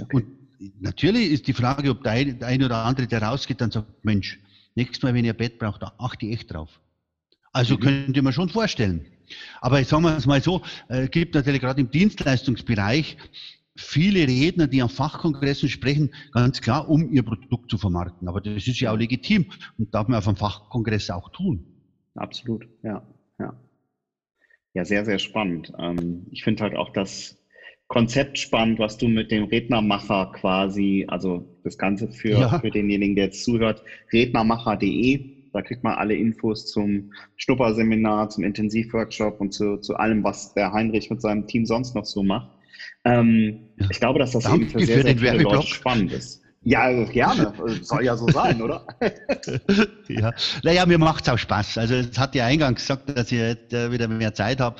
Okay. 0.00 0.16
Und 0.16 0.80
natürlich 0.80 1.30
ist 1.30 1.46
die 1.46 1.52
Frage, 1.52 1.90
ob 1.90 2.02
der 2.02 2.12
ein 2.12 2.62
oder 2.62 2.84
andere, 2.84 3.06
der 3.06 3.22
rausgeht, 3.22 3.60
dann 3.60 3.70
sagt, 3.70 4.02
Mensch, 4.02 4.40
nächstes 4.74 5.02
Mal, 5.02 5.12
wenn 5.12 5.26
ihr 5.26 5.34
Bett 5.34 5.58
braucht, 5.58 5.82
da 5.82 5.92
achte 5.98 6.24
ich 6.24 6.32
echt 6.32 6.54
drauf. 6.54 6.80
Also 7.52 7.74
mhm. 7.74 7.80
könnt 7.80 8.16
ihr 8.16 8.22
mir 8.22 8.32
schon 8.32 8.48
vorstellen. 8.48 9.04
Aber 9.60 9.80
ich 9.80 9.88
sage 9.88 10.08
es 10.08 10.26
mal 10.26 10.42
so, 10.42 10.62
äh, 10.88 11.08
gibt 11.08 11.34
natürlich 11.34 11.60
gerade 11.60 11.80
im 11.80 11.90
Dienstleistungsbereich 11.90 13.16
viele 13.76 14.26
Redner, 14.26 14.66
die 14.66 14.82
an 14.82 14.88
Fachkongressen 14.88 15.68
sprechen, 15.68 16.14
ganz 16.32 16.60
klar, 16.60 16.88
um 16.88 17.10
ihr 17.10 17.22
Produkt 17.22 17.70
zu 17.70 17.78
vermarkten. 17.78 18.28
Aber 18.28 18.40
das 18.40 18.66
ist 18.66 18.80
ja 18.80 18.92
auch 18.92 18.96
legitim 18.96 19.46
und 19.78 19.94
darf 19.94 20.08
man 20.08 20.18
auf 20.18 20.28
einem 20.28 20.36
Fachkongress 20.36 21.10
auch 21.10 21.30
tun. 21.30 21.64
Absolut, 22.14 22.66
ja, 22.82 23.06
ja. 23.38 23.58
Ja, 24.74 24.84
sehr, 24.84 25.04
sehr 25.04 25.18
spannend. 25.18 25.72
Ähm, 25.78 26.26
ich 26.30 26.42
finde 26.42 26.64
halt 26.64 26.74
auch 26.74 26.90
das 26.90 27.38
Konzept 27.86 28.38
spannend, 28.38 28.78
was 28.78 28.96
du 28.96 29.08
mit 29.08 29.30
dem 29.30 29.44
Rednermacher 29.44 30.32
quasi, 30.32 31.04
also 31.08 31.46
das 31.62 31.78
Ganze 31.78 32.10
für, 32.10 32.30
ja. 32.30 32.58
für 32.58 32.70
denjenigen, 32.70 33.14
der 33.14 33.26
jetzt 33.26 33.44
zuhört, 33.44 33.82
rednermacher.de. 34.12 35.32
Da 35.52 35.62
kriegt 35.62 35.84
man 35.84 35.94
alle 35.94 36.16
Infos 36.16 36.66
zum 36.66 37.12
Schnupperseminar, 37.36 38.30
zum 38.30 38.42
Intensivworkshop 38.42 39.40
und 39.40 39.52
zu, 39.52 39.76
zu 39.76 39.94
allem, 39.94 40.24
was 40.24 40.54
der 40.54 40.72
Heinrich 40.72 41.10
mit 41.10 41.20
seinem 41.20 41.46
Team 41.46 41.66
sonst 41.66 41.94
noch 41.94 42.04
so 42.04 42.24
macht. 42.24 42.50
Ähm, 43.04 43.68
ja. 43.78 43.88
Ich 43.90 44.00
glaube, 44.00 44.18
dass 44.18 44.32
das 44.32 44.44
Danke 44.44 44.62
eben 44.62 44.70
für 44.70 44.86
sehr, 44.86 45.02
sehr 45.02 45.18
viele 45.18 45.42
Leute 45.42 45.66
spannend 45.66 46.12
ist. 46.12 46.44
Ja, 46.66 47.04
gerne. 47.04 47.52
Soll 47.82 48.04
ja 48.04 48.16
so 48.16 48.26
sein, 48.28 48.62
oder? 48.62 48.86
ja. 50.08 50.32
Naja, 50.62 50.86
mir 50.86 50.96
macht 50.96 51.24
es 51.24 51.28
auch 51.28 51.36
Spaß. 51.36 51.76
Also 51.76 51.94
es 51.94 52.18
hat 52.18 52.34
ja 52.34 52.46
eingangs 52.46 52.80
gesagt, 52.80 53.10
dass 53.10 53.30
ich 53.30 53.38
jetzt 53.38 53.74
äh, 53.74 53.92
wieder 53.92 54.08
mehr 54.08 54.32
Zeit 54.32 54.60
habe. 54.60 54.76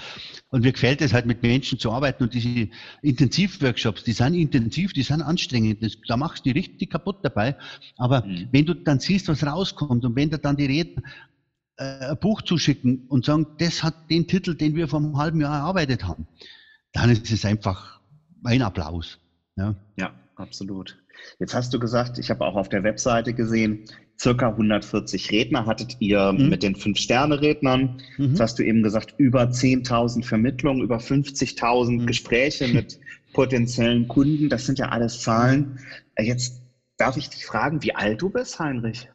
Und 0.49 0.63
mir 0.63 0.73
gefällt 0.73 1.03
es 1.03 1.13
halt 1.13 1.27
mit 1.27 1.43
Menschen 1.43 1.79
zu 1.79 1.93
arbeiten 1.93 2.23
und 2.25 2.33
diese 2.33 2.69
Intensivworkshops, 3.03 4.03
die 4.05 4.13
sind 4.13 4.35
intensiv, 4.35 4.95
die 4.95 5.03
sind 5.03 5.21
anstrengend. 5.21 5.83
Das, 5.83 5.99
da 6.09 6.17
machst 6.17 6.47
du 6.47 6.53
die 6.53 6.59
richtig 6.59 6.91
kaputt 6.91 7.19
dabei. 7.23 7.55
Aber 7.99 8.25
mhm. 8.25 8.49
wenn 8.51 8.65
du 8.65 8.73
dann 8.73 8.99
siehst, 8.99 9.29
was 9.29 9.45
rauskommt 9.45 10.07
und 10.07 10.17
wenn 10.17 10.31
da 10.31 10.39
dann 10.39 10.57
die 10.57 10.67
Redner 10.67 11.03
äh, 11.77 12.13
ein 12.13 12.19
Buch 12.19 12.41
zuschicken 12.41 13.05
und 13.09 13.27
sagen, 13.27 13.47
das 13.59 13.83
hat 13.83 14.11
den 14.11 14.27
Titel, 14.27 14.55
den 14.55 14.75
wir 14.75 14.89
vor 14.89 15.01
einem 15.01 15.19
halben 15.19 15.41
Jahr 15.43 15.59
erarbeitet 15.59 16.05
haben, 16.05 16.27
dann 16.93 17.11
ist 17.11 17.31
es 17.31 17.45
einfach 17.45 17.94
ein 18.45 18.63
Applaus. 18.63 19.19
Ja, 19.57 19.75
ja 19.99 20.13
absolut. 20.37 20.99
Jetzt 21.39 21.55
hast 21.55 21.73
du 21.73 21.79
gesagt, 21.79 22.19
ich 22.19 22.31
habe 22.31 22.45
auch 22.45 22.57
auf 22.57 22.69
der 22.69 22.83
Webseite 22.83 23.35
gesehen, 23.35 23.85
circa 24.21 24.49
140 24.49 25.31
Redner 25.31 25.67
hattet 25.67 25.97
ihr 26.01 26.33
mhm. 26.33 26.49
mit 26.49 26.63
den 26.63 26.77
Fünf-Sterne-Rednern. 26.77 28.01
Mhm. 28.17 28.25
Jetzt 28.25 28.41
hast 28.41 28.59
du 28.59 28.63
eben 28.63 28.83
gesagt, 28.83 29.15
über 29.19 29.45
10.000 29.45 30.25
Vermittlungen, 30.25 30.83
über 30.83 30.99
50.000 30.99 32.03
mhm. 32.03 32.07
Gespräche 32.07 32.69
mit 32.69 33.01
potenziellen 33.33 34.09
Kunden. 34.09 34.49
Das 34.49 34.67
sind 34.67 34.79
ja 34.79 34.91
alles 34.91 35.21
Zahlen. 35.21 35.79
Äh, 36.15 36.25
jetzt 36.25 36.63
darf 36.97 37.17
ich 37.17 37.29
dich 37.29 37.45
fragen, 37.45 37.83
wie 37.83 37.95
alt 37.95 38.23
du 38.23 38.31
bist, 38.31 38.59
Heinrich? 38.59 39.09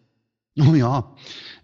Oh 0.60 0.74
ja, 0.74 1.16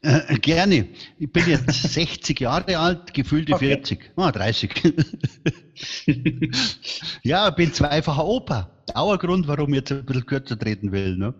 äh, 0.01 0.35
gerne. 0.35 0.87
Ich 1.17 1.31
bin 1.31 1.47
jetzt 1.47 1.73
60 1.93 2.39
Jahre 2.39 2.77
alt, 2.77 3.13
gefühlte 3.13 3.53
okay. 3.53 3.67
40. 3.67 4.11
Ah, 4.15 4.31
30. 4.31 4.95
ja, 7.23 7.49
bin 7.49 7.73
zweifacher 7.73 8.25
Opa. 8.25 8.71
Dauergrund, 8.93 9.47
warum 9.47 9.69
ich 9.69 9.77
jetzt 9.77 9.91
ein 9.91 10.05
bisschen 10.05 10.25
kürzer 10.25 10.57
treten 10.57 10.91
will. 10.91 11.17
Ne? 11.17 11.33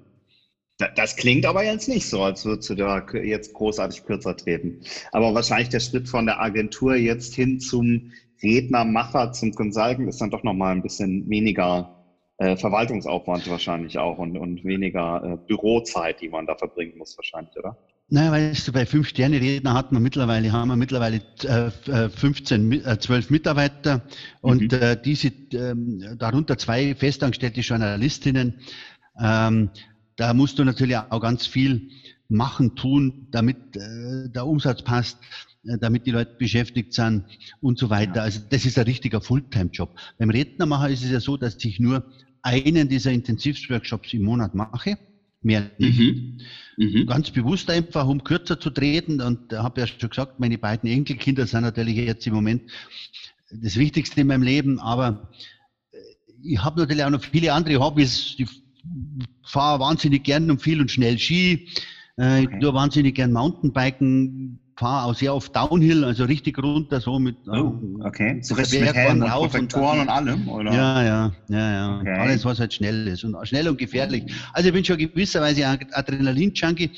Das 0.95 1.15
klingt 1.15 1.45
aber 1.45 1.63
jetzt 1.63 1.88
nicht 1.88 2.05
so, 2.10 2.23
als 2.23 2.43
würdest 2.43 2.69
du 2.69 2.75
da 2.75 3.05
jetzt 3.23 3.53
großartig 3.53 4.03
kürzer 4.03 4.36
treten. 4.36 4.81
Aber 5.13 5.34
wahrscheinlich 5.34 5.69
der 5.69 5.79
Schritt 5.79 6.10
von 6.10 6.25
der 6.25 6.41
Agentur 6.41 6.95
jetzt 6.95 7.34
hin 7.36 7.60
zum 7.62 8.12
Rednermacher, 8.43 9.31
zum 9.31 9.53
Consultant 9.53 10.10
ist 10.10 10.19
dann 10.19 10.31
doch 10.31 10.43
nochmal 10.43 10.73
ein 10.75 10.81
bisschen 10.81 11.29
weniger 11.29 12.04
äh, 12.37 12.57
Verwaltungsaufwand 12.57 13.49
wahrscheinlich 13.49 13.97
auch 13.97 14.17
und, 14.17 14.37
und 14.37 14.63
weniger 14.65 15.23
äh, 15.23 15.47
Bürozeit, 15.47 16.21
die 16.21 16.29
man 16.29 16.45
da 16.45 16.55
verbringen 16.55 16.97
muss 16.97 17.17
wahrscheinlich, 17.17 17.55
oder? 17.57 17.77
Naja, 18.07 18.31
weißt 18.31 18.67
du, 18.67 18.71
bei 18.71 18.85
fünf 18.85 19.07
Sterne 19.07 19.41
Redner 19.41 19.73
hat 19.73 19.91
man 19.91 20.03
mittlerweile, 20.03 20.51
haben 20.51 20.67
wir 20.67 20.75
mittlerweile 20.75 21.21
äh, 21.43 22.09
15, 22.09 22.71
äh, 22.71 22.99
12 22.99 23.31
Mitarbeiter 23.31 24.03
und 24.41 24.71
mhm. 24.71 24.79
äh, 24.79 24.95
diese, 25.01 25.29
äh, 25.29 25.73
darunter 26.17 26.57
zwei 26.57 26.93
festangestellte 26.93 27.61
Journalistinnen. 27.61 28.59
Ähm, 29.19 29.71
da 30.17 30.33
musst 30.33 30.59
du 30.59 30.63
natürlich 30.63 30.97
auch 30.97 31.19
ganz 31.19 31.47
viel 31.47 31.89
machen, 32.29 32.75
tun, 32.75 33.27
damit 33.31 33.75
äh, 33.75 34.29
der 34.29 34.45
Umsatz 34.45 34.83
passt, 34.83 35.17
äh, 35.63 35.77
damit 35.79 36.05
die 36.05 36.11
Leute 36.11 36.35
beschäftigt 36.37 36.93
sind 36.93 37.25
und 37.59 37.79
so 37.79 37.89
weiter. 37.89 38.17
Ja. 38.17 38.21
Also 38.23 38.39
das 38.49 38.65
ist 38.65 38.77
ein 38.77 38.85
richtiger 38.85 39.19
Fulltime-Job. 39.19 39.97
Beim 40.19 40.29
Rednermacher 40.29 40.89
ist 40.89 41.03
es 41.03 41.09
ja 41.09 41.19
so, 41.19 41.37
dass 41.37 41.55
ich 41.63 41.79
nur 41.79 42.05
einen 42.45 42.88
dieser 42.88 43.12
Intensivworkshops 43.12 44.13
im 44.13 44.23
Monat 44.23 44.53
mache, 44.53 44.97
mehr 45.41 45.71
nicht. 45.79 45.99
Mhm. 45.99 46.41
Mhm. 46.77 47.05
Ganz 47.08 47.31
bewusst 47.31 47.69
einfach, 47.69 48.08
um 48.08 48.23
kürzer 48.23 48.60
zu 48.60 48.69
treten. 48.69 49.19
Und 49.21 49.51
da 49.51 49.63
habe 49.63 49.81
ich 49.81 49.89
ja 49.89 49.99
schon 49.99 50.10
gesagt, 50.10 50.39
meine 50.39 50.58
beiden 50.58 50.89
Enkelkinder 50.89 51.47
sind 51.47 51.62
natürlich 51.62 51.95
jetzt 51.95 52.27
im 52.27 52.34
Moment 52.34 52.63
das 53.51 53.77
Wichtigste 53.77 54.21
in 54.21 54.27
meinem 54.27 54.43
Leben, 54.43 54.79
aber 54.79 55.31
äh, 55.91 55.97
ich 56.43 56.63
habe 56.63 56.79
natürlich 56.79 57.03
auch 57.03 57.10
noch 57.10 57.23
viele 57.23 57.53
andere 57.53 57.79
Hobbys. 57.79 58.36
Ich 58.38 58.49
fahre 59.43 59.79
wahnsinnig 59.79 60.23
gern 60.23 60.51
und 60.51 60.62
viel 60.62 60.81
und 60.81 60.91
schnell 60.91 61.17
Ski. 61.17 61.67
Äh, 62.19 62.43
ich 62.43 62.49
tue 62.60 62.73
wahnsinnig 62.73 63.15
gern 63.15 63.31
Mountainbiken, 63.31 64.60
fahre 64.75 65.05
auch 65.05 65.15
sehr 65.15 65.33
oft 65.33 65.55
Downhill, 65.55 66.03
also 66.03 66.25
richtig 66.25 66.57
runter, 66.61 66.99
so 66.99 67.17
mit 67.19 67.38
oh, 67.47 67.79
okay. 68.03 68.39
so 68.41 68.55
mit 68.55 68.71
Helm 68.71 69.21
und 69.21 69.29
Protektoren 69.29 69.99
und, 69.99 70.07
und, 70.07 70.09
allem, 70.09 70.47
oder? 70.49 70.73
Ja, 70.73 71.03
ja, 71.03 71.31
ja, 71.47 71.71
ja. 71.71 71.99
Okay. 71.99 72.19
Alles, 72.19 72.45
was 72.45 72.59
halt 72.59 72.73
schnell 72.73 73.07
ist 73.07 73.23
und 73.23 73.35
schnell 73.47 73.67
und 73.69 73.77
gefährlich. 73.77 74.23
Oh. 74.27 74.49
Also 74.53 74.69
ich 74.69 74.73
bin 74.73 74.83
schon 74.83 74.97
gewisserweise 74.97 75.67
ein 75.67 75.79
Adrenalin-Junkie, 75.91 76.91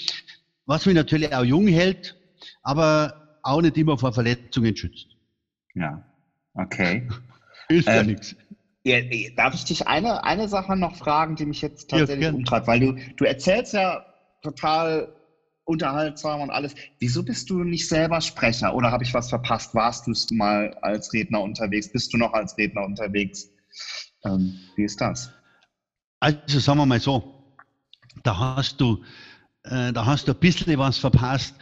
was 0.66 0.86
mich 0.86 0.96
natürlich 0.96 1.34
auch 1.34 1.44
jung 1.44 1.68
hält, 1.68 2.16
aber 2.64 3.14
auch 3.44 3.62
nicht 3.62 3.78
immer 3.78 3.98
vor 3.98 4.12
Verletzungen 4.12 4.76
schützt. 4.76 5.08
Ja, 5.76 6.04
okay. 6.56 7.08
Hilft 7.70 7.88
ähm, 7.88 7.96
ja 7.96 8.04
nichts. 8.04 8.36
Ja, 8.84 8.98
darf 9.36 9.54
ich 9.54 9.66
dich 9.66 9.88
eine, 9.88 10.24
eine 10.24 10.48
Sache 10.48 10.78
noch 10.78 10.96
fragen, 10.96 11.36
die 11.36 11.46
mich 11.46 11.62
jetzt 11.62 11.90
tatsächlich 11.90 12.26
ja, 12.26 12.32
umtreibt? 12.32 12.68
Weil 12.68 12.80
du, 12.80 12.96
du 13.18 13.26
erzählst 13.26 13.74
ja 13.74 14.02
total 14.42 15.14
unterhaltsam 15.68 16.42
und 16.42 16.50
alles. 16.50 16.74
Wieso 17.00 17.24
bist 17.24 17.50
du 17.50 17.64
nicht 17.64 17.88
selber 17.88 18.22
Sprecher 18.22 18.74
oder 18.74 18.92
habe 18.92 19.04
ich 19.04 19.14
was 19.14 19.30
verpasst? 19.30 19.76
Warst 19.76 20.08
du 20.08 20.14
mal 20.34 20.74
als 20.82 21.14
Redner 21.14 21.42
unterwegs? 21.42 21.92
Bist 21.92 22.14
du 22.14 22.18
noch 22.18 22.34
als 22.34 22.58
Redner 22.58 22.86
unterwegs? 22.86 23.50
Ähm, 24.24 24.58
wie 24.76 24.84
ist 24.84 25.00
das? 25.02 25.32
Also 26.20 26.60
sagen 26.60 26.80
wir 26.80 26.86
mal 26.86 27.00
so, 27.00 27.44
da 28.24 28.56
hast 28.56 28.80
du, 28.80 29.04
äh, 29.64 29.92
da 29.92 30.06
hast 30.06 30.28
du 30.28 30.32
ein 30.32 30.40
bisschen 30.40 30.78
was 30.80 30.98
verpasst. 30.98 31.56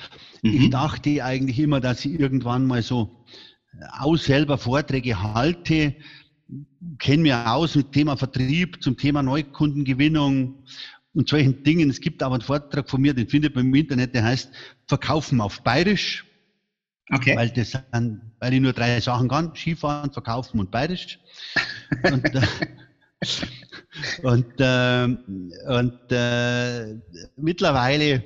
Mhm. 0.44 0.54
Ich 0.54 0.70
dachte 0.70 1.24
eigentlich 1.24 1.60
immer, 1.60 1.82
dass 1.82 2.06
ich 2.06 2.20
irgendwann 2.20 2.66
mal 2.66 2.84
so 2.84 3.26
äh, 3.74 3.86
aus 4.00 4.26
selber 4.26 4.58
Vorträge 4.60 5.22
halte, 5.22 5.96
kenne 7.00 7.24
mich 7.24 7.34
aus 7.34 7.76
mit 7.76 7.92
Thema 7.92 8.16
Vertrieb, 8.16 8.84
zum 8.84 8.98
Thema 8.98 9.24
Neukundengewinnung 9.24 10.64
und 11.16 11.30
solchen 11.30 11.64
Dingen. 11.64 11.90
Es 11.90 12.02
gibt 12.02 12.22
aber 12.22 12.36
einen 12.36 12.44
Vortrag 12.44 12.90
von 12.90 13.02
mir, 13.02 13.14
den 13.14 13.28
findet 13.28 13.56
man 13.56 13.66
im 13.66 13.74
Internet, 13.74 14.14
der 14.14 14.24
heißt 14.24 14.52
Verkaufen 14.88 15.42
auf 15.42 15.62
Bayerisch. 15.64 16.26
Okay. 17.12 17.36
Weil, 17.36 17.50
das 17.50 17.72
sind, 17.72 18.22
weil 18.40 18.54
ich 18.54 18.62
nur 18.62 18.74
drei 18.74 19.00
Sachen 19.00 19.30
kann, 19.30 19.56
Skifahren, 19.56 20.12
Verkaufen 20.12 20.60
und 20.60 20.72
Bayerisch. 20.72 21.20
und, 22.04 22.36
äh, 22.36 22.42
und, 24.24 24.60
äh, 24.60 25.04
und 25.68 26.00
äh, 26.12 26.96
mittlerweile 27.38 28.24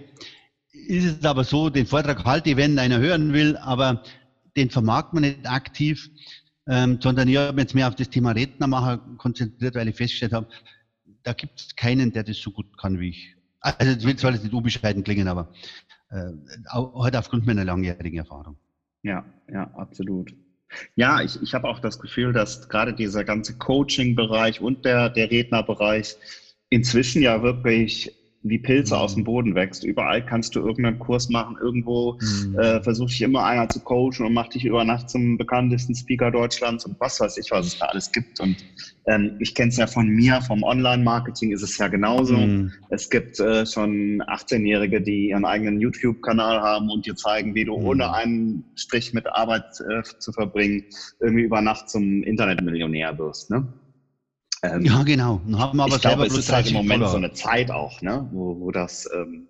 ist 0.71 1.06
es 1.06 1.25
aber 1.25 1.43
so, 1.43 1.69
den 1.69 1.86
Vortrag 1.86 2.23
halte 2.25 2.52
ich, 2.52 2.58
wenn 2.58 2.80
einer 2.80 2.99
hören 2.99 3.34
will, 3.34 3.58
aber 3.58 4.04
den 4.56 4.69
vermarkt 4.69 5.13
man 5.13 5.23
nicht 5.23 5.47
aktiv, 5.47 6.10
ähm, 6.67 6.99
sondern 7.02 7.28
ich 7.28 7.38
habe 7.38 7.54
mich 7.54 7.63
jetzt 7.63 7.75
mehr 7.75 7.88
auf 7.88 7.95
das 7.95 8.10
Thema 8.10 8.32
Rednermacher 8.32 8.99
konzentriert, 9.17 9.75
weil 9.75 9.89
ich 9.89 9.95
festgestellt 9.95 10.34
habe, 10.34 10.47
da 11.30 11.34
gibt 11.34 11.60
es 11.60 11.76
keinen, 11.76 12.12
der 12.12 12.24
das 12.24 12.38
so 12.38 12.50
gut 12.50 12.65
kann 12.78 13.00
wie 13.00 13.10
ich. 13.10 13.36
Also 13.62 13.94
das 13.94 14.22
soll 14.22 14.34
jetzt 14.34 14.44
nicht 14.44 14.54
unbescheiden 14.54 15.04
klingen, 15.04 15.28
aber 15.28 15.52
äh, 16.10 16.32
auch, 16.70 17.04
halt 17.04 17.15
aufgrund 17.15 17.46
meiner 17.46 17.63
langjährigen 17.63 18.18
Erfahrung. 18.18 18.58
Ja, 19.04 19.24
ja, 19.48 19.70
absolut. 19.76 20.34
Ja, 20.96 21.22
ich, 21.22 21.39
ich 21.44 21.54
habe 21.54 21.68
auch 21.68 21.80
das 21.80 22.00
Gefühl, 22.00 22.34
dass 22.34 22.68
gerade 22.68 22.94
dieser 22.94 23.24
ganze 23.24 23.58
Coaching-Bereich 23.58 24.60
und 24.62 24.86
der, 24.86 25.10
der 25.10 25.30
Rednerbereich 25.30 26.15
inzwischen 26.70 27.22
ja 27.22 27.44
wirklich 27.44 28.12
wie 28.43 28.58
Pilze 28.58 28.95
mhm. 28.95 29.02
aus 29.02 29.15
dem 29.15 29.23
Boden 29.23 29.56
wächst. 29.56 29.84
Überall 29.84 30.25
kannst 30.25 30.56
du 30.56 30.60
irgendeinen 30.60 30.99
Kurs 30.99 31.30
machen. 31.30 31.58
Irgendwo 31.62 32.17
mhm. 32.21 32.58
äh, 32.58 32.82
versuche 32.82 33.10
ich 33.10 33.21
immer 33.21 33.43
einer 33.43 33.67
zu 33.67 33.82
coachen 33.82 34.25
und 34.25 34.34
mache 34.34 34.52
dich 34.52 34.65
über 34.65 34.84
Nacht 34.86 35.10
zum 35.10 35.38
bekanntesten 35.38 35.93
Speaker 35.95 36.32
Deutschlands 36.32 36.86
und 36.86 36.99
was 36.99 37.19
weiß 37.19 37.38
ich, 37.38 37.52
was 37.52 37.67
es 37.67 37.80
da 37.80 37.88
alles 37.88 38.12
gibt. 38.12 38.39
Und 38.39 38.56
ähm, 39.08 39.36
ich 39.39 39.56
kenne 39.56 39.69
es 39.69 39.78
ja 39.78 39.88
von 39.88 40.08
mir, 40.08 40.41
vom 40.41 40.63
Online-Marketing 40.63 41.52
ist 41.52 41.63
es 41.63 41.78
ja 41.78 41.88
genauso. 41.89 42.38
Mhm. 42.38 42.71
Es 42.89 43.10
gibt 43.10 43.39
äh, 43.39 43.65
schon 43.65 44.21
18-Jährige, 44.23 45.02
die 45.02 45.30
ihren 45.30 45.45
eigenen 45.45 45.82
YouTube-Kanal 45.82 46.62
haben 46.62 46.89
und 46.89 47.06
dir 47.06 47.15
zeigen, 47.15 47.56
wie 47.56 47.65
du 47.65 47.78
mhm. 47.78 47.86
ohne 47.86 48.13
einen 48.13 48.63
Strich 48.75 49.13
mit 49.13 49.28
Arbeit 49.28 49.65
äh, 49.89 50.02
zu 50.19 50.32
verbringen, 50.32 50.86
irgendwie 51.19 51.43
über 51.43 51.62
Nacht 51.62 51.89
zum 51.89 52.23
Internetmillionär 52.23 53.17
wirst. 53.17 53.49
Ne? 53.49 53.67
Ähm, 54.63 54.84
ja, 54.84 55.04
genau. 55.04 55.41
Haben 55.54 55.80
aber 55.80 55.95
ich 55.95 56.02
glaube, 56.02 56.26
es 56.26 56.38
ist 56.38 56.52
halt 56.52 56.67
im 56.67 56.74
Moment 56.74 57.04
Follower. 57.04 57.10
so 57.10 57.17
eine 57.17 57.34
Zeit 57.34 57.72
auch, 57.72 58.02
ne? 58.02 58.28
wo, 58.32 58.60
wo 58.60 58.72
das 58.72 59.10
ähm, 59.15 59.48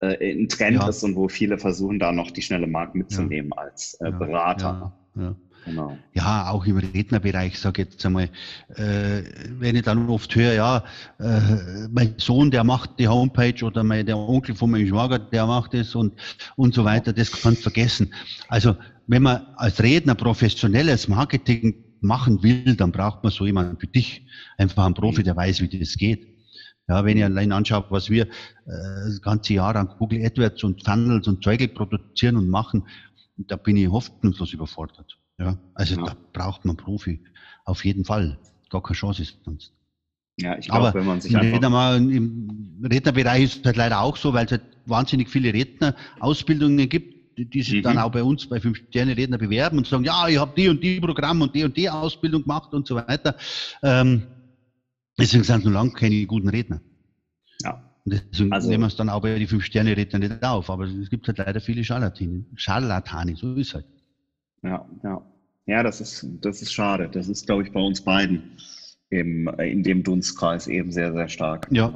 äh, 0.00 0.32
ein 0.32 0.48
Trend 0.48 0.80
ja. 0.80 0.88
ist 0.88 1.02
und 1.02 1.14
wo 1.14 1.28
viele 1.28 1.58
versuchen, 1.58 1.98
da 1.98 2.12
noch 2.12 2.30
die 2.30 2.42
schnelle 2.42 2.66
Markt 2.66 2.94
mitzunehmen 2.94 3.52
ja. 3.54 3.62
als 3.62 3.96
äh, 4.00 4.10
Berater. 4.10 4.94
Ja. 5.16 5.36
Genau. 5.66 5.98
Ja, 6.12 6.50
auch 6.50 6.64
im 6.64 6.76
Rednerbereich, 6.76 7.58
sage 7.58 7.82
ich 7.82 7.88
jetzt 7.88 8.06
einmal, 8.06 8.30
äh, 8.76 9.22
wenn 9.58 9.74
ich 9.74 9.82
dann 9.82 10.08
oft 10.08 10.32
höre, 10.36 10.54
ja, 10.54 10.84
äh, 11.18 11.88
mein 11.90 12.14
Sohn, 12.18 12.52
der 12.52 12.62
macht 12.62 13.00
die 13.00 13.08
Homepage 13.08 13.64
oder 13.64 13.82
mein, 13.82 14.06
der 14.06 14.16
Onkel 14.16 14.54
von 14.54 14.70
meinem 14.70 14.86
Schwager, 14.86 15.18
der 15.18 15.44
macht 15.44 15.74
es 15.74 15.96
und, 15.96 16.14
und 16.54 16.72
so 16.72 16.84
weiter, 16.84 17.12
das 17.12 17.32
kannst 17.32 17.60
du 17.60 17.62
vergessen. 17.64 18.14
Also, 18.46 18.76
wenn 19.08 19.24
man 19.24 19.44
als 19.56 19.82
Redner 19.82 20.14
professionelles 20.14 21.08
Marketing 21.08 21.85
machen 22.00 22.42
will, 22.42 22.76
dann 22.76 22.92
braucht 22.92 23.22
man 23.22 23.32
so 23.32 23.46
jemanden 23.46 23.80
wie 23.80 23.86
dich. 23.86 24.26
Einfach 24.58 24.84
einen 24.84 24.94
Profi, 24.94 25.22
der 25.22 25.36
weiß, 25.36 25.60
wie 25.60 25.78
das 25.78 25.96
geht. 25.96 26.26
Ja, 26.88 27.04
wenn 27.04 27.16
ich 27.16 27.24
allein 27.24 27.50
anschaue, 27.50 27.84
was 27.90 28.10
wir 28.10 28.26
äh, 28.26 28.28
das 28.66 29.20
ganze 29.20 29.54
Jahr 29.54 29.74
an 29.74 29.88
Google 29.98 30.24
AdWords 30.24 30.62
und 30.62 30.84
Funnels 30.84 31.26
und 31.26 31.42
Zeugel 31.42 31.68
produzieren 31.68 32.36
und 32.36 32.48
machen, 32.48 32.84
da 33.36 33.56
bin 33.56 33.76
ich 33.76 33.88
hoffnungslos 33.88 34.52
überfordert. 34.52 35.18
Ja, 35.38 35.58
also 35.74 35.96
ja. 35.96 36.04
da 36.04 36.16
braucht 36.32 36.64
man 36.64 36.76
Profi. 36.76 37.20
Auf 37.64 37.84
jeden 37.84 38.04
Fall. 38.04 38.38
Gar 38.70 38.82
keine 38.82 38.96
Chance 38.96 39.22
ist 39.22 39.36
sonst. 39.44 39.72
Ja, 40.38 40.56
ich 40.58 40.68
glaube, 40.68 40.92
wenn 40.94 41.06
man 41.06 41.20
sich 41.20 41.36
einfach... 41.36 41.54
Redner, 41.54 41.96
Im 41.96 42.80
Rednerbereich 42.84 43.44
ist 43.44 43.58
es 43.60 43.64
halt 43.64 43.76
leider 43.76 44.00
auch 44.00 44.16
so, 44.16 44.32
weil 44.32 44.44
es 44.46 44.52
halt 44.52 44.62
wahnsinnig 44.84 45.28
viele 45.28 45.52
Rednerausbildungen 45.52 46.88
gibt, 46.88 47.15
die 47.36 47.62
sich 47.62 47.74
mhm. 47.74 47.82
dann 47.82 47.98
auch 47.98 48.10
bei 48.10 48.22
uns 48.22 48.48
bei 48.48 48.60
Fünf-Sterne-Redner 48.60 49.38
bewerben 49.38 49.78
und 49.78 49.86
sagen, 49.86 50.04
ja, 50.04 50.26
ich 50.28 50.38
habe 50.38 50.52
die 50.56 50.68
und 50.68 50.82
die 50.82 51.00
Programm 51.00 51.42
und 51.42 51.54
die 51.54 51.64
und 51.64 51.76
die 51.76 51.88
Ausbildung 51.88 52.42
gemacht 52.42 52.72
und 52.72 52.86
so 52.86 52.96
weiter. 52.96 53.36
Ähm, 53.82 54.22
deswegen 55.18 55.44
sind 55.44 55.64
nur 55.64 55.74
lang 55.74 55.92
keine 55.92 56.24
guten 56.26 56.48
Redner. 56.48 56.80
Ja. 57.62 57.82
Und 58.04 58.22
deswegen 58.32 58.52
also, 58.52 58.68
nehmen 58.68 58.84
wir 58.84 58.88
es 58.88 58.96
dann 58.96 59.08
auch 59.08 59.20
bei 59.20 59.38
den 59.38 59.48
Fünf-Sterne-Rednern 59.48 60.22
nicht 60.22 60.42
auf. 60.42 60.70
Aber 60.70 60.84
es 60.84 61.10
gibt 61.10 61.26
halt 61.28 61.38
leider 61.38 61.60
viele 61.60 61.84
Scharlatane. 61.84 62.44
Scharlatane, 62.54 63.36
so 63.36 63.54
ist 63.54 63.68
es 63.68 63.74
halt. 63.74 63.86
Ja, 64.62 64.88
ja. 65.04 65.22
Ja, 65.66 65.82
das 65.82 66.00
ist, 66.00 66.26
das 66.40 66.62
ist 66.62 66.72
schade. 66.72 67.08
Das 67.08 67.28
ist, 67.28 67.46
glaube 67.46 67.64
ich, 67.64 67.72
bei 67.72 67.80
uns 67.80 68.00
beiden 68.00 68.52
im, 69.10 69.48
in 69.58 69.82
dem 69.82 70.02
Dunstkreis 70.02 70.68
eben 70.68 70.92
sehr, 70.92 71.12
sehr 71.12 71.28
stark. 71.28 71.66
Ja. 71.70 71.92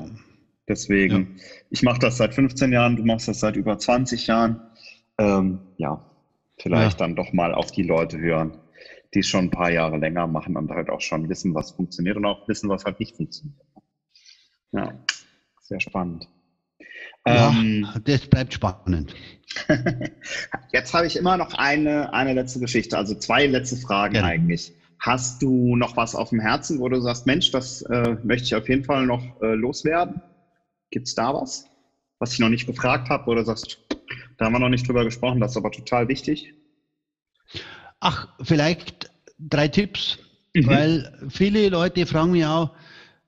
Deswegen, 0.68 1.36
ja. 1.36 1.44
ich 1.70 1.82
mache 1.82 1.98
das 2.00 2.16
seit 2.16 2.34
15 2.34 2.72
Jahren, 2.72 2.96
du 2.96 3.04
machst 3.04 3.28
das 3.28 3.40
seit 3.40 3.56
über 3.56 3.78
20 3.78 4.26
Jahren. 4.26 4.60
Ähm, 5.20 5.60
ja, 5.76 6.02
vielleicht 6.58 6.98
ja. 6.98 7.06
dann 7.06 7.14
doch 7.14 7.32
mal 7.34 7.54
auf 7.54 7.70
die 7.70 7.82
Leute 7.82 8.18
hören, 8.18 8.58
die 9.12 9.18
es 9.18 9.26
schon 9.26 9.46
ein 9.46 9.50
paar 9.50 9.70
Jahre 9.70 9.98
länger 9.98 10.26
machen 10.26 10.56
und 10.56 10.70
halt 10.70 10.88
auch 10.88 11.02
schon 11.02 11.28
wissen, 11.28 11.54
was 11.54 11.72
funktioniert 11.72 12.16
und 12.16 12.24
auch 12.24 12.48
wissen, 12.48 12.70
was 12.70 12.84
halt 12.84 12.98
nicht 13.00 13.16
funktioniert. 13.16 13.60
Ja, 14.72 14.94
sehr 15.60 15.80
spannend. 15.80 16.26
Ja, 17.26 17.50
ähm, 17.50 17.86
das 18.04 18.26
bleibt 18.26 18.54
spannend. 18.54 19.14
Jetzt 20.72 20.94
habe 20.94 21.06
ich 21.06 21.16
immer 21.16 21.36
noch 21.36 21.52
eine, 21.54 22.14
eine 22.14 22.32
letzte 22.32 22.60
Geschichte, 22.60 22.96
also 22.96 23.14
zwei 23.14 23.46
letzte 23.46 23.76
Fragen 23.76 24.14
ja. 24.14 24.24
eigentlich. 24.24 24.72
Hast 25.00 25.42
du 25.42 25.76
noch 25.76 25.96
was 25.96 26.14
auf 26.14 26.30
dem 26.30 26.40
Herzen, 26.40 26.78
wo 26.78 26.88
du 26.88 27.00
sagst, 27.00 27.26
Mensch, 27.26 27.50
das 27.50 27.82
äh, 27.82 28.16
möchte 28.22 28.46
ich 28.46 28.54
auf 28.54 28.68
jeden 28.68 28.84
Fall 28.84 29.06
noch 29.06 29.22
äh, 29.42 29.54
loswerden? 29.54 30.22
Gibt 30.90 31.08
es 31.08 31.14
da 31.14 31.34
was, 31.34 31.66
was 32.18 32.32
ich 32.32 32.38
noch 32.38 32.48
nicht 32.48 32.66
gefragt 32.66 33.10
habe 33.10 33.30
oder 33.30 33.44
sagst, 33.44 33.80
da 34.40 34.46
haben 34.46 34.54
wir 34.54 34.58
noch 34.58 34.70
nicht 34.70 34.88
drüber 34.88 35.04
gesprochen, 35.04 35.38
das 35.38 35.50
ist 35.50 35.58
aber 35.58 35.70
total 35.70 36.08
wichtig? 36.08 36.54
Ach, 38.00 38.28
vielleicht 38.40 39.10
drei 39.38 39.68
Tipps, 39.68 40.18
mhm. 40.54 40.66
weil 40.66 41.28
viele 41.28 41.68
Leute 41.68 42.06
fragen 42.06 42.32
mich 42.32 42.46
auch, 42.46 42.70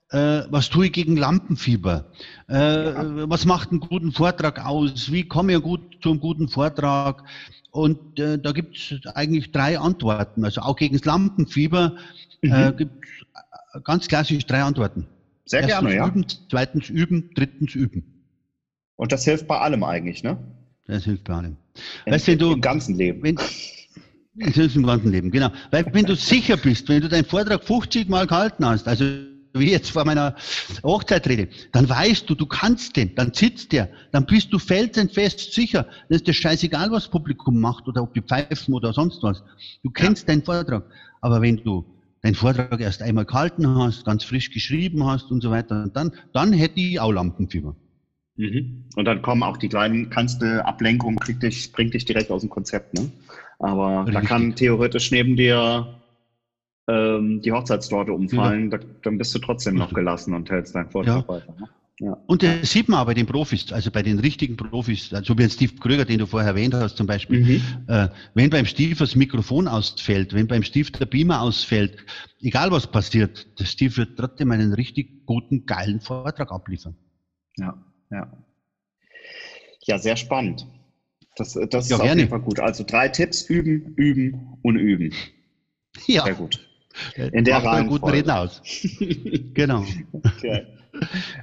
äh, 0.09 0.41
was 0.49 0.71
tue 0.71 0.87
ich 0.87 0.91
gegen 0.91 1.15
Lampenfieber? 1.15 2.11
Äh, 2.49 2.55
ja. 2.55 3.29
Was 3.29 3.45
macht 3.45 3.69
einen 3.69 3.79
guten 3.79 4.11
Vortrag 4.11 4.65
aus? 4.65 5.11
Wie 5.11 5.27
komme 5.27 5.53
ich 5.53 5.61
gut 5.61 6.01
zu 6.01 6.09
einem 6.09 6.19
guten 6.19 6.49
Vortrag? 6.49 7.23
Und 7.69 8.19
äh, 8.19 8.39
da 8.39 8.51
gibt 8.51 8.75
es 8.75 9.05
eigentlich 9.13 9.51
drei 9.51 9.77
Antworten. 9.77 10.43
Also 10.43 10.61
auch 10.61 10.75
gegen 10.75 10.95
das 10.95 11.05
Lampenfieber 11.05 11.95
äh, 12.41 12.71
mhm. 12.71 12.77
gibt 12.77 13.05
es 13.05 13.83
ganz 13.83 14.07
klassisch 14.07 14.47
drei 14.47 14.63
Antworten. 14.63 15.05
Sehr 15.45 15.61
Erstens 15.61 15.79
gerne, 15.79 15.95
ja. 15.95 16.07
Üben, 16.07 16.25
zweitens 16.49 16.89
üben, 16.89 17.29
drittens 17.35 17.75
üben. 17.75 18.25
Und 18.95 19.11
das 19.11 19.25
hilft 19.25 19.47
bei 19.47 19.59
allem 19.59 19.83
eigentlich, 19.83 20.23
ne? 20.23 20.39
Das 20.85 21.05
hilft 21.05 21.23
bei 21.25 21.33
allem. 21.33 21.57
In, 22.05 22.13
weißt, 22.13 22.27
wenn 22.27 22.39
du, 22.39 22.51
Im 22.53 22.61
ganzen 22.61 22.95
Leben. 22.95 23.23
Wenn, 23.23 23.35
das 23.35 24.55
hilft 24.55 24.75
im 24.75 24.85
ganzen 24.85 25.11
Leben, 25.11 25.31
genau. 25.31 25.49
Weil 25.71 25.85
wenn 25.93 26.05
du 26.05 26.15
sicher 26.15 26.57
bist, 26.57 26.89
wenn 26.89 27.01
du 27.01 27.09
deinen 27.09 27.25
Vortrag 27.25 27.63
50 27.63 28.09
Mal 28.09 28.25
gehalten 28.27 28.65
hast, 28.65 28.87
also 28.87 29.05
wie 29.53 29.69
jetzt 29.69 29.91
vor 29.91 30.03
meiner 30.03 30.35
Hochzeitrede, 30.83 31.47
dann 31.71 31.87
weißt 31.87 32.27
du, 32.27 32.35
du 32.35 32.47
kannst 32.47 32.95
den, 32.95 33.13
dann 33.15 33.31
sitzt 33.33 33.71
der, 33.71 33.89
dann 34.11 34.25
bist 34.25 34.51
du 34.51 34.57
felsenfest 34.57 35.53
sicher. 35.53 35.83
Dann 36.09 36.15
ist 36.15 36.27
dir 36.27 36.33
scheißegal, 36.33 36.89
was 36.91 37.03
das 37.03 37.11
Publikum 37.11 37.59
macht 37.59 37.87
oder 37.87 38.01
ob 38.01 38.13
die 38.13 38.21
pfeifen 38.21 38.73
oder 38.73 38.93
sonst 38.93 39.21
was. 39.21 39.43
Du 39.83 39.91
kennst 39.91 40.23
ja. 40.23 40.33
deinen 40.33 40.43
Vortrag. 40.43 40.85
Aber 41.21 41.41
wenn 41.41 41.57
du 41.57 41.85
deinen 42.23 42.35
Vortrag 42.35 42.79
erst 42.81 43.01
einmal 43.01 43.25
gehalten 43.25 43.67
hast, 43.67 44.05
ganz 44.05 44.23
frisch 44.23 44.49
geschrieben 44.49 45.05
hast 45.05 45.29
und 45.29 45.41
so 45.41 45.51
weiter, 45.51 45.87
dann, 45.93 46.11
dann 46.33 46.53
hätte 46.53 46.79
ich 46.79 46.99
auch 46.99 47.11
Lampenfieber. 47.11 47.75
Mhm. 48.35 48.85
Und 48.95 49.05
dann 49.05 49.21
kommen 49.21 49.43
auch 49.43 49.57
die 49.57 49.69
kleinen, 49.69 50.09
kannst 50.09 50.41
du 50.41 50.65
Ablenkung, 50.65 51.19
dich, 51.41 51.71
bringt 51.71 51.93
dich 51.93 52.05
direkt 52.05 52.31
aus 52.31 52.41
dem 52.41 52.49
Konzept, 52.49 52.93
ne? 52.95 53.11
Aber 53.59 54.05
Richtig. 54.05 54.13
da 54.15 54.21
kann 54.21 54.55
theoretisch 54.55 55.11
neben 55.11 55.35
dir 55.35 56.01
ähm, 56.87 57.41
die 57.41 57.51
Hochzeitstorte 57.51 58.11
umfallen, 58.11 58.71
ja. 58.71 58.77
da, 58.77 58.85
dann 59.03 59.17
bist 59.17 59.33
du 59.35 59.39
trotzdem 59.39 59.75
noch 59.75 59.93
gelassen 59.93 60.33
und 60.33 60.49
hältst 60.49 60.75
deinen 60.75 60.89
Vortrag 60.89 61.21
ja. 61.21 61.27
weiter. 61.27 61.55
Ne? 61.59 61.69
Ja. 61.99 62.17
Und 62.25 62.41
das 62.41 62.71
sieht 62.71 62.89
man 62.89 62.99
auch 62.99 63.05
bei 63.05 63.13
den 63.13 63.27
Profis, 63.27 63.71
also 63.71 63.91
bei 63.91 64.01
den 64.01 64.19
richtigen 64.19 64.57
Profis, 64.57 65.13
also 65.13 65.37
wie 65.37 65.47
Steve 65.47 65.75
Kröger, 65.75 66.03
den 66.03 66.17
du 66.17 66.25
vorher 66.25 66.49
erwähnt 66.49 66.73
hast 66.73 66.97
zum 66.97 67.05
Beispiel. 67.05 67.41
Mhm. 67.41 67.61
Äh, 67.87 68.09
wenn 68.33 68.49
beim 68.49 68.65
Steve 68.65 68.95
das 68.95 69.15
Mikrofon 69.15 69.67
ausfällt, 69.67 70.33
wenn 70.33 70.47
beim 70.47 70.63
Steve 70.63 70.89
der 70.91 71.05
Beamer 71.05 71.41
ausfällt, 71.41 72.03
egal 72.41 72.71
was 72.71 72.87
passiert, 72.87 73.47
der 73.59 73.65
Steve 73.65 73.95
wird 73.95 74.17
trotzdem 74.17 74.51
einen 74.51 74.73
richtig 74.73 75.25
guten, 75.27 75.65
geilen 75.67 76.01
Vortrag 76.01 76.51
abliefern. 76.51 76.95
Ja, 77.57 77.77
ja. 78.13 78.31
Ja, 79.85 79.97
sehr 79.97 80.15
spannend. 80.15 80.65
Das, 81.35 81.53
das 81.53 81.89
ja, 81.89 81.97
ist 81.97 82.01
auf 82.01 82.07
jeden 82.07 82.29
Fall 82.29 82.39
gut. 82.39 82.59
Also 82.59 82.83
drei 82.83 83.09
Tipps, 83.09 83.41
üben, 83.43 83.93
üben 83.95 84.57
und 84.61 84.77
üben. 84.77 85.13
Ja. 86.07 86.23
Sehr 86.23 86.35
gut. 86.35 86.59
In 87.17 87.43
der 87.43 87.57
Reihenfolge. 87.57 87.89
guten 87.89 88.09
Reden 88.09 88.31
aus. 88.31 88.61
genau. 89.53 89.83
Okay. 90.11 90.67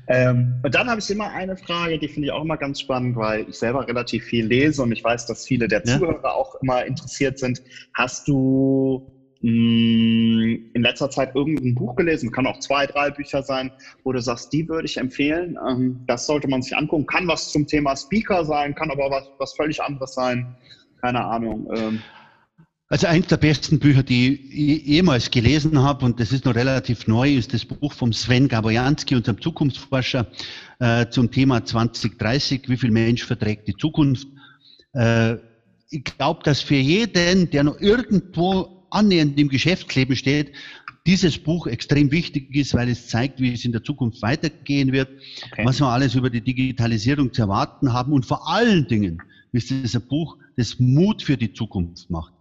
Ähm, 0.07 0.61
und 0.63 0.75
dann 0.75 0.89
habe 0.89 1.01
ich 1.01 1.11
immer 1.11 1.33
eine 1.33 1.57
Frage, 1.57 1.99
die 1.99 2.07
finde 2.07 2.29
ich 2.29 2.33
auch 2.33 2.43
immer 2.43 2.57
ganz 2.57 2.81
spannend, 2.81 3.17
weil 3.17 3.49
ich 3.49 3.57
selber 3.57 3.87
relativ 3.87 4.25
viel 4.25 4.47
lese 4.47 4.83
und 4.83 4.93
ich 4.93 5.03
weiß, 5.03 5.27
dass 5.27 5.45
viele 5.45 5.67
der 5.67 5.83
Zuhörer 5.83 6.23
ja. 6.23 6.31
auch 6.31 6.55
immer 6.63 6.85
interessiert 6.85 7.39
sind. 7.39 7.61
Hast 7.95 8.29
du 8.29 9.20
in 9.43 10.71
letzter 10.75 11.11
Zeit 11.11 11.35
irgendein 11.35 11.75
Buch 11.75 11.97
gelesen? 11.97 12.31
Kann 12.31 12.47
auch 12.47 12.59
zwei, 12.59 12.87
drei 12.87 13.11
Bücher 13.11 13.43
sein, 13.43 13.71
wo 14.05 14.13
du 14.13 14.21
sagst, 14.21 14.53
die 14.53 14.69
würde 14.69 14.87
ich 14.87 14.99
empfehlen. 14.99 15.57
Ähm, 15.69 16.05
das 16.07 16.27
sollte 16.27 16.49
man 16.49 16.63
sich 16.63 16.77
angucken. 16.77 17.07
Kann 17.07 17.27
was 17.27 17.51
zum 17.51 17.67
Thema 17.67 17.97
Speaker 17.97 18.45
sein, 18.45 18.75
kann 18.75 18.91
aber 18.91 19.11
was, 19.11 19.25
was 19.39 19.55
völlig 19.55 19.83
anderes 19.83 20.15
sein. 20.15 20.57
Keine 21.01 21.25
Ahnung. 21.25 21.69
Ähm, 21.75 22.01
also 22.93 23.07
eins 23.07 23.29
der 23.29 23.37
besten 23.37 23.79
Bücher, 23.79 24.03
die 24.03 24.35
ich 24.51 24.85
jemals 24.85 25.31
gelesen 25.31 25.81
habe, 25.81 26.05
und 26.05 26.19
das 26.19 26.33
ist 26.33 26.45
noch 26.45 26.57
relativ 26.57 27.07
neu, 27.07 27.37
ist 27.37 27.55
das 27.55 27.65
Buch 27.65 27.93
vom 27.93 28.13
Sven 28.13 28.49
Gabojanski, 28.49 29.15
unserem 29.15 29.41
Zukunftsforscher, 29.41 30.27
äh, 30.81 31.07
zum 31.09 31.31
Thema 31.31 31.65
2030, 31.65 32.63
wie 32.67 32.77
viel 32.77 32.91
Mensch 32.91 33.25
verträgt 33.25 33.69
die 33.69 33.77
Zukunft. 33.77 34.27
Äh, 34.93 35.37
ich 35.89 36.03
glaube, 36.03 36.41
dass 36.43 36.63
für 36.63 36.75
jeden, 36.75 37.49
der 37.51 37.63
noch 37.63 37.81
irgendwo 37.81 38.80
annähernd 38.91 39.39
im 39.39 39.49
Geschäftsleben 39.49 40.17
steht, 40.17 40.53
dieses 41.07 41.39
Buch 41.39 41.67
extrem 41.67 42.11
wichtig 42.11 42.55
ist, 42.55 42.75
weil 42.75 42.89
es 42.89 43.09
zeigt, 43.09 43.41
wie 43.41 43.53
es 43.53 43.65
in 43.65 43.73
der 43.73 43.83
Zukunft 43.83 44.21
weitergehen 44.23 44.93
wird, 44.93 45.09
okay. 45.51 45.65
was 45.65 45.81
wir 45.81 45.87
alles 45.87 46.15
über 46.15 46.31
die 46.31 46.43
Digitalisierung 46.43 47.33
zu 47.33 47.43
erwarten 47.43 47.93
haben 47.93 48.13
und 48.13 48.27
vor 48.27 48.49
allen 48.49 48.87
Dingen 48.87 49.23
ist 49.53 49.71
es 49.71 49.97
ein 49.97 50.03
Buch, 50.03 50.37
das 50.57 50.79
Mut 50.79 51.23
für 51.23 51.37
die 51.37 51.53
Zukunft 51.53 52.11
macht 52.11 52.33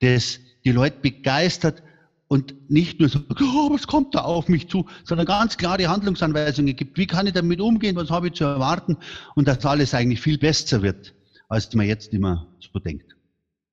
das 0.00 0.40
die 0.64 0.72
Leute 0.72 0.98
begeistert 1.00 1.82
und 2.28 2.70
nicht 2.70 3.00
nur 3.00 3.08
so, 3.08 3.20
oh, 3.20 3.70
was 3.72 3.86
kommt 3.86 4.14
da 4.14 4.20
auf 4.20 4.48
mich 4.48 4.68
zu, 4.68 4.86
sondern 5.04 5.26
ganz 5.26 5.56
klare 5.56 5.88
Handlungsanweisungen 5.88 6.76
gibt. 6.76 6.98
Wie 6.98 7.06
kann 7.06 7.26
ich 7.26 7.32
damit 7.32 7.60
umgehen? 7.60 7.96
Was 7.96 8.10
habe 8.10 8.28
ich 8.28 8.34
zu 8.34 8.44
erwarten? 8.44 8.98
Und 9.34 9.48
dass 9.48 9.64
alles 9.64 9.94
eigentlich 9.94 10.20
viel 10.20 10.36
besser 10.36 10.82
wird, 10.82 11.14
als 11.48 11.72
man 11.74 11.86
jetzt 11.86 12.12
immer 12.12 12.46
so 12.58 12.78
denkt. 12.78 13.16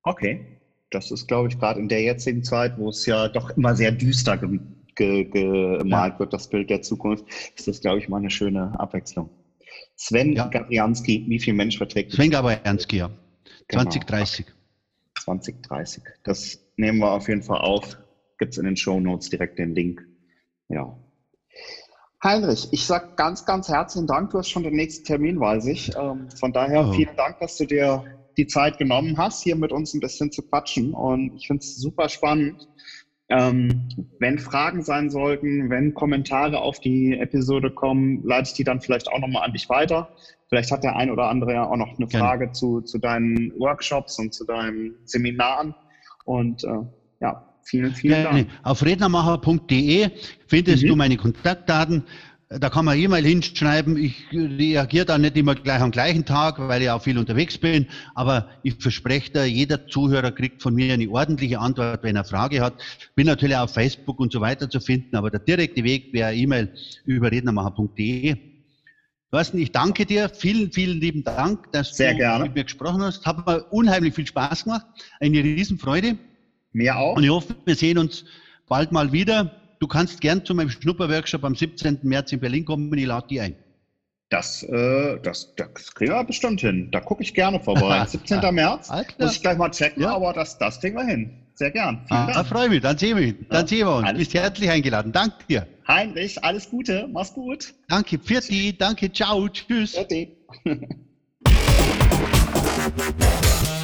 Okay. 0.04 0.55
Das 0.96 1.12
ist, 1.12 1.28
glaube 1.28 1.50
ich, 1.50 1.60
gerade 1.60 1.80
in 1.80 1.90
der 1.90 2.02
jetzigen 2.02 2.42
Zeit, 2.44 2.78
wo 2.78 2.90
es 2.90 3.06
ja 3.06 3.28
doch 3.28 3.50
immer 3.58 3.76
sehr 3.76 3.92
düster 3.92 4.38
ge 4.38 4.60
ge 4.96 5.26
gemalt 5.26 6.14
ja. 6.14 6.20
wird, 6.20 6.32
das 6.32 6.50
Bild 6.50 6.70
der 6.70 6.82
Zukunft, 6.82 7.26
ist 7.58 7.68
das, 7.68 7.82
glaube 7.82 8.00
ich, 8.00 8.08
mal 8.08 8.18
eine 8.18 8.30
schöne 8.30 8.80
Abwechslung. 8.80 9.30
Sven 9.98 10.34
ja. 10.34 10.48
Gabrianski, 10.48 11.26
wie 11.28 11.40
viel 11.40 11.54
Mensch 11.54 11.78
verträgt? 11.78 12.14
Sven 12.14 12.32
Gabrianski, 12.32 12.98
ja. 12.98 13.10
2030. 13.70 14.46
Genau. 14.46 14.58
2030. 15.20 16.04
Das 16.24 16.60
nehmen 16.78 17.00
wir 17.00 17.12
auf 17.12 17.28
jeden 17.28 17.44
Fall 17.44 17.60
auf. 17.60 17.98
Gibt 18.38 18.54
es 18.54 18.58
in 18.58 18.64
den 18.64 18.78
Show 18.78 19.02
Notes 19.02 19.30
direkt 19.30 19.60
den 19.60 19.76
Link. 19.76 20.02
Ja. 20.70 20.98
Heinrich, 22.24 22.70
ich 22.72 22.86
sage 22.86 23.10
ganz, 23.18 23.46
ganz 23.46 23.68
herzlichen 23.68 24.08
Dank. 24.08 24.32
Du 24.32 24.38
hast 24.38 24.50
schon 24.50 24.64
den 24.64 24.76
nächsten 24.76 25.04
Termin, 25.04 25.42
weiß 25.42 25.66
ich. 25.68 25.94
Ähm, 25.98 26.30
von 26.32 26.54
daher 26.54 26.88
oh. 26.88 26.94
vielen 26.94 27.16
Dank, 27.18 27.40
dass 27.40 27.58
du 27.58 27.66
dir 27.66 28.06
die 28.38 28.48
Zeit 28.48 28.78
genommen 28.78 29.18
hast, 29.18 29.44
hier 29.44 29.56
mit 29.56 29.72
uns 29.72 29.94
ein 29.94 30.00
bisschen 30.00 30.32
zu 30.32 30.42
quatschen. 30.42 30.94
Und 30.94 31.36
ich 31.36 31.48
finde 31.48 31.62
es 31.62 31.78
super 31.78 32.10
spannend. 32.10 32.68
Ähm, 33.28 33.90
wenn 34.20 34.38
Fragen 34.38 34.84
sein 34.84 35.10
sollten, 35.10 35.70
wenn 35.72 35.96
Kommentare 35.96 36.60
auf 36.60 36.80
die 36.80 37.18
Episode 37.18 37.72
kommen, 37.72 38.22
leite 38.24 38.50
ich 38.50 38.54
die 38.54 38.64
dann 38.64 38.82
vielleicht 38.82 39.12
auch 39.12 39.20
nochmal 39.20 39.44
an 39.46 39.54
dich 39.54 39.68
weiter. 39.68 40.10
Vielleicht 40.48 40.72
hat 40.72 40.84
der 40.84 40.96
ein 40.96 41.10
oder 41.10 41.30
andere 41.30 41.54
ja 41.54 41.66
auch 41.66 41.76
noch 41.76 41.98
eine 41.98 42.08
Frage 42.08 42.52
zu, 42.52 42.82
zu 42.82 43.00
deinen 43.00 43.52
Workshops 43.58 44.20
und 44.20 44.34
zu 44.34 44.46
deinen 44.46 44.94
Seminaren. 45.06 45.74
Und 46.26 46.64
äh, 46.66 46.82
ja, 47.20 47.50
vielen, 47.64 47.96
vielen 47.96 48.24
Dank. 48.24 48.48
Auf 48.62 48.86
rednermacher.de 48.86 50.12
findest 50.46 50.84
mhm. 50.84 50.88
du 50.88 50.96
meine 50.96 51.18
Kontaktdaten. 51.18 52.04
Da 52.50 52.70
kann 52.70 52.86
man 52.86 52.98
E-Mail 52.98 53.26
hinschreiben. 53.26 53.98
Ich 53.98 54.24
reagiere 54.32 55.06
da 55.06 55.18
nicht 55.18 55.36
immer 55.36 55.56
gleich 55.56 55.82
am 55.82 55.90
gleichen 55.90 56.26
Tag, 56.26 56.60
weil 56.60 56.82
ich 56.84 56.90
auch 56.90 57.02
viel 57.02 57.18
unterwegs 57.18 57.58
bin. 57.58 57.88
Aber 58.14 58.50
ich 58.62 58.76
verspreche 58.76 59.32
da, 59.32 59.44
jeder 59.46 59.88
Zuhörer 59.88 60.32
kriegt 60.32 60.62
von 60.62 60.76
mir 60.76 60.94
eine 60.94 61.10
ordentliche 61.10 61.60
Antwort, 61.60 62.04
wenn 62.04 62.16
er 62.16 62.24
Frage 62.24 62.62
hat. 62.62 62.76
Bin 63.16 63.26
natürlich 63.26 63.56
auf 63.56 63.74
Facebook 63.74 64.20
und 64.20 64.32
so 64.32 64.42
weiter 64.42 64.70
zu 64.70 64.80
finden, 64.80 65.16
aber 65.16 65.32
der 65.32 65.40
direkte 65.40 65.84
Weg 65.84 66.14
wäre 66.14 66.36
E-Mail 66.36 66.72
über 67.06 67.32
rednermacher.de. 67.32 68.38
Thorsten, 69.32 69.58
ich 69.58 69.72
danke 69.72 70.06
dir. 70.06 70.30
Vielen, 70.30 70.72
vielen 70.72 71.00
lieben 71.00 71.24
Dank, 71.24 71.72
dass 71.72 71.98
Sehr 71.98 72.12
du 72.12 72.20
gerne. 72.20 72.44
mit 72.46 72.56
mir 72.56 72.64
gesprochen 72.64 73.02
hast. 73.02 73.26
Hat 73.26 73.46
mir 73.48 73.64
unheimlich 73.72 74.14
viel 74.14 74.28
Spaß 74.28 74.66
gemacht. 74.66 74.86
Eine 75.20 75.44
Riesenfreude. 75.44 76.18
Mir 76.74 76.96
auch. 76.96 77.18
Und 77.18 77.24
ich 77.24 77.30
hoffe, 77.30 77.56
wir 77.66 77.76
sehen 77.76 77.98
uns 77.98 78.24
bald 78.68 78.92
mal 78.92 79.12
wieder. 79.12 79.65
Du 79.80 79.88
kannst 79.88 80.22
gern 80.22 80.44
zu 80.46 80.54
meinem 80.56 80.70
Schnupperworkshop 80.70 81.44
am 81.44 81.56
17. 81.56 82.00
März 82.04 82.32
in 82.32 82.40
Berlin 82.40 82.66
kommen. 82.66 82.92
Ich 82.98 83.06
lade 83.06 83.28
dich 83.28 83.42
ein. 83.42 83.56
Das, 84.30 84.64
äh, 84.64 85.20
das, 85.22 85.54
das 85.56 85.94
kriegen 85.94 86.12
wir 86.12 86.24
bestimmt 86.24 86.62
hin. 86.62 86.90
Da 86.92 87.00
gucke 87.00 87.22
ich 87.24 87.34
gerne 87.34 87.60
vorbei. 87.60 88.04
17. 88.08 88.40
März. 88.54 88.90
Muss 89.20 89.36
ich 89.36 89.42
gleich 89.42 89.58
mal 89.58 89.70
checken, 89.70 90.02
Ja. 90.04 90.16
aber 90.16 90.34
das, 90.34 90.58
das 90.58 90.80
kriegen 90.80 90.96
wir 90.98 91.06
hin. 91.06 91.32
Sehr 91.54 91.72
gern. 91.72 92.02
Vielen 92.08 92.20
Ah, 92.20 92.32
Dank. 92.34 92.48
freue 92.48 92.70
mich. 92.70 92.82
Dann 92.82 92.98
sehen 92.98 93.18
wir, 93.18 93.34
dann 93.50 93.62
Ja, 93.62 93.68
sehen 93.68 93.88
wir 93.88 93.96
uns. 93.96 94.08
alles 94.08 94.20
Bist 94.20 94.34
herzlich 94.34 94.70
eingeladen. 94.70 95.12
Danke 95.12 95.36
dir. 95.48 95.68
Heinrich, 95.88 96.44
alles 96.44 96.70
Gute. 96.70 97.08
Mach's 97.12 97.34
gut. 97.34 97.74
Danke. 97.88 98.18
Pfirti. 98.18 98.76
Danke. 98.78 99.12
Ciao. 99.14 99.48
Tschüss. 99.48 99.96
Ade. 99.96 100.30